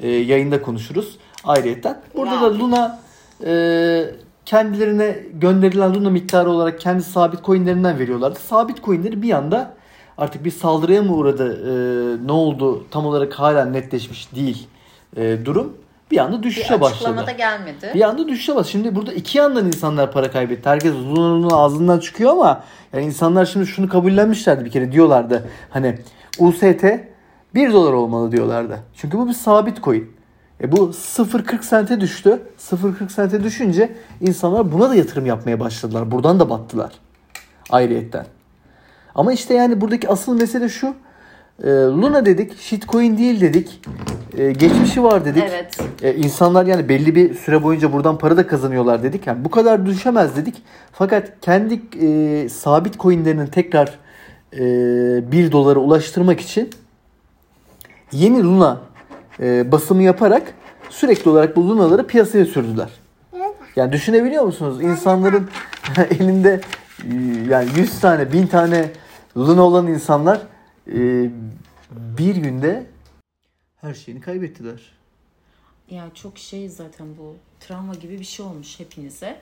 e, 0.02 0.08
yayında 0.10 0.62
konuşuruz 0.62 1.18
ayrıyeten. 1.44 2.00
Burada 2.16 2.40
da 2.40 2.58
Luna 2.58 3.00
e, 3.44 4.04
kendilerine 4.44 5.18
gönderilen 5.32 5.94
Luna 5.94 6.10
miktarı 6.10 6.50
olarak 6.50 6.80
kendi 6.80 7.02
sabit 7.02 7.44
coinlerinden 7.44 7.98
veriyorlardı. 7.98 8.38
Sabit 8.38 8.84
coinleri 8.84 9.22
bir 9.22 9.30
anda 9.30 9.74
artık 10.22 10.44
bir 10.44 10.50
saldırıya 10.50 11.02
mı 11.02 11.14
uğradı, 11.14 11.46
e, 11.66 12.26
ne 12.26 12.32
oldu 12.32 12.84
tam 12.90 13.06
olarak 13.06 13.34
hala 13.34 13.64
netleşmiş 13.64 14.34
değil 14.34 14.68
e, 15.16 15.44
durum. 15.44 15.76
Bir 16.10 16.18
anda 16.18 16.38
Bir 16.38 16.42
düşüşe 16.42 16.80
başladı. 16.80 16.94
açıklama 16.94 17.26
da 17.26 17.32
gelmedi. 17.32 17.90
Bir 17.94 18.02
anda 18.02 18.28
düşüşe 18.28 18.56
bas. 18.56 18.68
Şimdi 18.68 18.94
burada 18.94 19.12
iki 19.12 19.38
yandan 19.38 19.66
insanlar 19.66 20.12
para 20.12 20.30
kaybetti. 20.30 20.68
Herkes 20.68 20.94
uzun 20.94 21.30
uzun 21.32 21.50
ağzından 21.50 21.98
çıkıyor 21.98 22.30
ama 22.32 22.62
yani 22.92 23.04
insanlar 23.04 23.46
şimdi 23.46 23.66
şunu 23.66 23.88
kabullenmişlerdi 23.88 24.64
bir 24.64 24.70
kere 24.70 24.92
diyorlardı. 24.92 25.48
Hani 25.70 25.98
UST 26.38 26.84
1 27.54 27.72
dolar 27.72 27.92
olmalı 27.92 28.32
diyorlardı. 28.32 28.78
Çünkü 28.96 29.18
bu 29.18 29.28
bir 29.28 29.32
sabit 29.32 29.82
coin. 29.82 30.12
E 30.60 30.72
bu 30.72 30.76
0.40 30.76 31.62
sente 31.62 32.00
düştü. 32.00 32.42
0.40 32.58 33.08
sente 33.08 33.44
düşünce 33.44 33.96
insanlar 34.20 34.72
buna 34.72 34.90
da 34.90 34.94
yatırım 34.94 35.26
yapmaya 35.26 35.60
başladılar. 35.60 36.10
Buradan 36.10 36.40
da 36.40 36.50
battılar. 36.50 36.92
Ayrıyetten. 37.70 38.26
Ama 39.14 39.32
işte 39.32 39.54
yani 39.54 39.80
buradaki 39.80 40.08
asıl 40.08 40.40
mesele 40.40 40.68
şu. 40.68 40.94
E, 41.64 41.68
Luna 41.70 42.26
dedik, 42.26 42.58
shitcoin 42.60 43.18
değil 43.18 43.40
dedik. 43.40 43.80
E, 44.38 44.52
geçmişi 44.52 45.02
var 45.02 45.24
dedik. 45.24 45.44
Evet. 45.50 45.78
E, 46.02 46.14
insanlar 46.14 46.66
yani 46.66 46.88
belli 46.88 47.14
bir 47.14 47.34
süre 47.34 47.62
boyunca 47.62 47.92
buradan 47.92 48.18
para 48.18 48.36
da 48.36 48.46
kazanıyorlar 48.46 49.02
dedik. 49.02 49.26
Yani 49.26 49.44
bu 49.44 49.50
kadar 49.50 49.86
düşemez 49.86 50.36
dedik. 50.36 50.62
Fakat 50.92 51.32
kendi 51.40 51.80
e, 52.00 52.48
sabit 52.48 53.00
coinlerinin 53.00 53.46
tekrar 53.46 53.98
e, 54.52 54.60
1 55.32 55.52
dolara 55.52 55.78
ulaştırmak 55.78 56.40
için 56.40 56.70
yeni 58.12 58.42
Luna 58.44 58.80
e, 59.40 59.72
basımı 59.72 60.02
yaparak 60.02 60.42
sürekli 60.90 61.30
olarak 61.30 61.56
bu 61.56 61.68
Luna'ları 61.68 62.06
piyasaya 62.06 62.44
sürdüler. 62.44 62.88
Yani 63.76 63.92
düşünebiliyor 63.92 64.44
musunuz? 64.44 64.82
İnsanların 64.82 65.48
elinde 66.10 66.60
yani 67.48 67.70
100 67.78 68.00
tane, 68.00 68.32
1000 68.32 68.46
tane 68.46 68.90
Luna 69.36 69.62
olan 69.62 69.86
insanlar 69.86 70.42
e, 70.92 71.30
bir 71.90 72.36
günde 72.36 72.86
her 73.80 73.94
şeyini 73.94 74.20
kaybettiler. 74.20 74.92
Ya 75.90 76.10
çok 76.14 76.38
şey 76.38 76.68
zaten 76.68 77.06
bu 77.18 77.36
travma 77.60 77.94
gibi 77.94 78.18
bir 78.18 78.24
şey 78.24 78.46
olmuş 78.46 78.80
hepinize. 78.80 79.36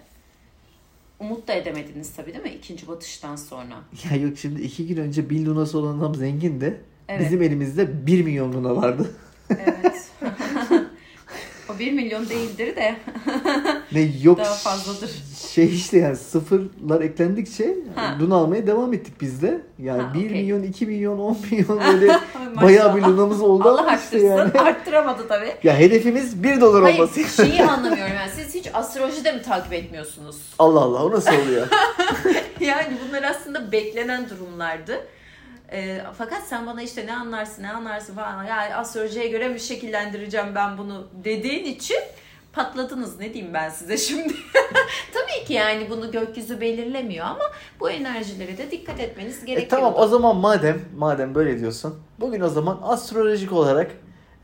Umut 1.20 1.49
da 1.49 1.53
edemediniz 1.53 2.12
tabii 2.16 2.33
değil 2.33 2.44
mi? 2.44 2.51
İkinci 2.51 2.88
batıştan 2.88 3.37
sonra. 3.37 3.75
Ya 4.11 4.16
yok 4.16 4.38
şimdi 4.38 4.62
iki 4.62 4.87
gün 4.87 4.96
önce 4.96 5.31
1000 5.31 5.46
lunası 5.46 5.79
olan 5.79 5.99
adam 5.99 6.14
zengindi. 6.14 6.81
Evet. 7.09 7.20
Bizim 7.20 7.42
elimizde 7.42 8.07
1 8.07 8.23
milyon 8.25 8.53
luna 8.53 8.77
vardı. 8.77 9.11
Evet. 9.51 10.10
O 11.81 11.87
1 11.87 11.93
milyon 11.93 12.29
değildir 12.29 12.77
de 12.77 12.97
Ne 13.93 14.01
yok 14.23 14.38
daha 14.38 14.55
fazladır. 14.55 15.11
şey 15.55 15.75
işte 15.75 15.99
yani 15.99 16.16
sıfırlar 16.16 17.01
eklendikçe 17.01 17.77
Ha. 17.95 18.16
bunu 18.21 18.35
almaya 18.37 18.66
devam 18.66 18.93
ettik 18.93 19.14
biz 19.21 19.43
de. 19.43 19.61
Yani 19.79 20.03
Ha, 20.03 20.14
1 20.14 20.19
okey. 20.19 20.31
milyon, 20.43 20.62
2 20.62 20.87
milyon, 20.87 21.19
10 21.19 21.37
milyon 21.51 21.81
böyle 21.93 22.19
bayağı 22.62 22.97
bir 22.97 23.03
lunamız 23.03 23.40
oldu 23.43 23.69
Allah 23.69 23.81
ama 23.81 23.97
işte 23.97 24.19
yani. 24.19 24.51
Arttıramadı 24.59 25.29
tabii. 25.29 25.53
Ya 25.62 25.79
hedefimiz 25.79 26.43
1 26.43 26.61
dolar 26.61 26.83
Hayır 26.83 26.99
olması. 26.99 27.25
şeyi 27.43 27.62
anlamıyorum 27.66 28.14
yani 28.14 28.31
siz 28.37 28.55
hiç 28.55 28.66
astroloji 28.75 29.25
de 29.25 29.33
mi 29.33 29.43
takip 29.43 29.73
etmiyorsunuz? 29.73 30.37
Allah 30.59 30.81
Allah 30.81 31.05
o 31.05 31.11
nasıl 31.11 31.33
oluyor? 31.45 31.66
Yani 32.61 32.93
bunlar 33.09 33.23
aslında 33.23 33.73
beklenen 33.73 34.29
durumlardı. 34.31 35.01
Ee, 35.73 36.01
fakat 36.19 36.43
sen 36.43 36.67
bana 36.67 36.83
işte 36.83 37.07
ne 37.07 37.15
anlarsın 37.17 37.63
ne 37.63 37.71
anlarsın 37.73 38.15
falan 38.15 38.45
ya 38.45 38.77
astrolojiye 38.77 39.29
göre 39.29 39.49
mi 39.49 39.61
şekillendireceğim 39.61 40.55
ben 40.55 40.79
bunu 40.79 41.07
dediğin 41.25 41.65
için 41.65 41.97
patladınız 42.53 43.19
ne 43.19 43.35
diyeyim 43.35 43.55
ben 43.55 43.69
size 43.69 43.97
şimdi. 43.99 44.33
Tabii 45.15 45.45
ki 45.47 45.53
yani 45.53 45.91
bunu 45.91 46.11
gökyüzü 46.11 46.61
belirlemiyor 46.61 47.27
ama 47.27 47.45
bu 47.81 47.91
enerjilere 47.91 48.59
de 48.59 48.71
dikkat 48.71 49.01
etmeniz 49.01 49.43
e, 49.43 49.47
gerekiyor. 49.47 49.71
tamam 49.71 49.95
o 49.97 50.07
zaman 50.07 50.37
madem 50.37 50.81
madem 50.97 51.35
böyle 51.35 51.59
diyorsun. 51.59 51.99
Bugün 52.21 52.41
o 52.41 52.49
zaman 52.49 52.79
astrolojik 52.83 53.53
olarak 53.53 53.91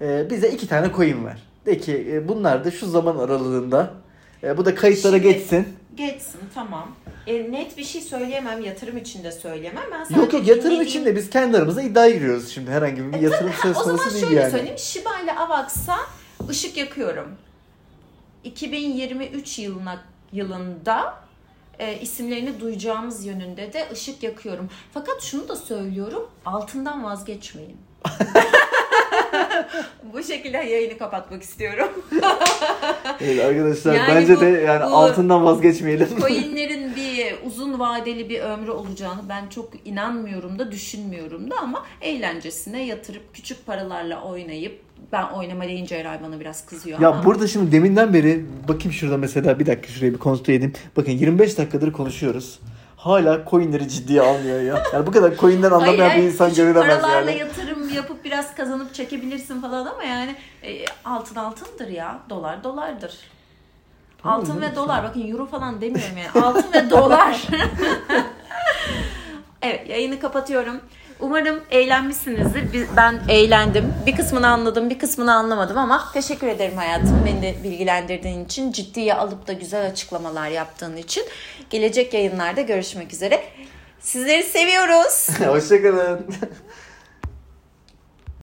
e, 0.00 0.30
bize 0.30 0.48
iki 0.48 0.68
tane 0.68 0.92
coin 0.96 1.26
ver. 1.26 1.42
De 1.66 1.78
ki 1.78 2.08
e, 2.12 2.28
bunlar 2.28 2.64
da 2.64 2.70
şu 2.70 2.86
zaman 2.86 3.18
aralığında 3.18 3.90
e, 4.42 4.56
bu 4.56 4.64
da 4.64 4.74
kayıtlara 4.74 5.16
Şimdi- 5.16 5.32
geçsin. 5.32 5.68
Geçsin 5.94 6.40
tamam. 6.54 6.88
E, 7.26 7.52
net 7.52 7.78
bir 7.78 7.84
şey 7.84 8.00
söyleyemem 8.00 8.64
yatırım 8.64 8.96
için 8.96 9.24
de 9.24 9.32
söyleyemem. 9.32 9.82
Ben 9.92 10.04
sadece 10.04 10.20
Yok 10.20 10.32
yok 10.32 10.46
yatırım 10.48 10.80
için 10.80 11.04
de 11.04 11.16
biz 11.16 11.30
kendi 11.30 11.56
aramıza 11.56 11.82
iddiaya 11.82 12.10
giriyoruz 12.14 12.48
şimdi. 12.48 12.70
Herhangi 12.70 13.12
bir 13.12 13.20
yatırım 13.20 13.52
söz 13.62 13.76
O 13.76 13.80
zaman 13.82 13.96
konusu 13.98 14.14
değil 14.14 14.26
şöyle 14.26 14.40
yani. 14.40 14.50
söyleyeyim. 14.50 14.78
Shiba 14.78 15.10
ile 15.24 15.32
Avax'a 15.32 15.96
ışık 16.50 16.76
yakıyorum. 16.76 17.28
2023 18.44 19.58
yılına 19.58 20.04
yılında 20.32 21.14
e, 21.78 22.00
isimlerini 22.00 22.60
duyacağımız 22.60 23.26
yönünde 23.26 23.72
de 23.72 23.86
ışık 23.92 24.22
yakıyorum. 24.22 24.70
Fakat 24.94 25.22
şunu 25.22 25.48
da 25.48 25.56
söylüyorum. 25.56 26.30
Altından 26.46 27.04
vazgeçmeyin. 27.04 27.76
Bu 30.12 30.22
şekilde 30.22 30.56
yayını 30.56 30.98
kapatmak 30.98 31.42
istiyorum. 31.42 31.88
Evet 33.20 33.44
arkadaşlar 33.44 33.94
Yani 33.94 34.14
bence 34.14 34.36
bu- 34.36 34.40
de 34.40 34.46
yani 34.46 34.90
bu- 34.90 34.96
altından 34.96 35.44
vazgeçmeyelim. 35.44 36.08
Coinlerin 36.20 36.96
bir 36.96 37.12
uzun 37.46 37.78
vadeli 37.78 38.28
bir 38.28 38.40
ömrü 38.40 38.70
olacağını 38.70 39.20
ben 39.28 39.48
çok 39.48 39.70
inanmıyorum 39.84 40.58
da 40.58 40.72
düşünmüyorum 40.72 41.50
da 41.50 41.54
ama 41.62 41.82
eğlencesine 42.00 42.86
yatırıp 42.86 43.34
küçük 43.34 43.66
paralarla 43.66 44.22
oynayıp 44.22 44.80
ben 45.12 45.22
oynama 45.22 45.64
deyince 45.64 45.94
Eray 45.94 46.22
bana 46.22 46.40
biraz 46.40 46.66
kızıyor 46.66 47.00
Ya 47.00 47.08
ama. 47.08 47.24
burada 47.24 47.48
şimdi 47.48 47.72
deminden 47.72 48.14
beri 48.14 48.46
bakayım 48.68 48.92
şurada 48.92 49.16
mesela 49.16 49.58
bir 49.58 49.66
dakika 49.66 49.88
şuraya 49.88 50.12
bir 50.12 50.18
kontrol 50.18 50.54
edeyim. 50.54 50.72
Bakın 50.96 51.12
25 51.12 51.58
dakikadır 51.58 51.92
konuşuyoruz. 51.92 52.60
Hala 52.96 53.44
coinleri 53.50 53.88
ciddiye 53.88 54.20
almıyor 54.22 54.60
ya. 54.60 54.82
Yani 54.92 55.06
bu 55.06 55.10
kadar 55.10 55.36
coinden 55.36 55.70
anlamayan 55.70 56.08
Hayır, 56.08 56.22
bir 56.22 56.28
insan 56.28 56.54
görülemez 56.54 57.00
paralarla 57.00 57.30
yani. 57.30 57.40
yatırım 57.40 57.94
yapıp 57.94 58.24
biraz 58.24 58.54
kazanıp 58.54 58.94
çekebilirsin 58.94 59.60
falan 59.60 59.86
ama 59.86 60.04
yani 60.04 60.36
e, 60.62 60.84
altın 61.04 61.36
altındır 61.36 61.88
ya. 61.88 62.18
Dolar 62.30 62.64
dolardır. 62.64 63.18
Altın 64.26 64.60
ve 64.60 64.76
dolar. 64.76 65.04
Bakın 65.04 65.30
euro 65.30 65.46
falan 65.46 65.80
demiyorum 65.80 66.16
yani. 66.16 66.44
Altın 66.44 66.72
ve 66.72 66.90
dolar. 66.90 67.46
evet 69.62 69.90
yayını 69.90 70.20
kapatıyorum. 70.20 70.80
Umarım 71.20 71.60
eğlenmişsinizdir. 71.70 72.86
Ben 72.96 73.20
eğlendim. 73.28 73.94
Bir 74.06 74.16
kısmını 74.16 74.48
anladım, 74.48 74.90
bir 74.90 74.98
kısmını 74.98 75.34
anlamadım 75.34 75.78
ama 75.78 76.12
teşekkür 76.12 76.46
ederim 76.46 76.76
hayatım. 76.76 77.22
Beni 77.26 77.42
de 77.42 77.54
bilgilendirdiğin 77.64 78.44
için, 78.44 78.72
ciddiye 78.72 79.14
alıp 79.14 79.46
da 79.46 79.52
güzel 79.52 79.86
açıklamalar 79.86 80.48
yaptığın 80.48 80.96
için. 80.96 81.24
Gelecek 81.70 82.14
yayınlarda 82.14 82.60
görüşmek 82.60 83.12
üzere. 83.12 83.44
Sizleri 84.00 84.42
seviyoruz. 84.42 85.28
Hoşçakalın. 85.46 86.26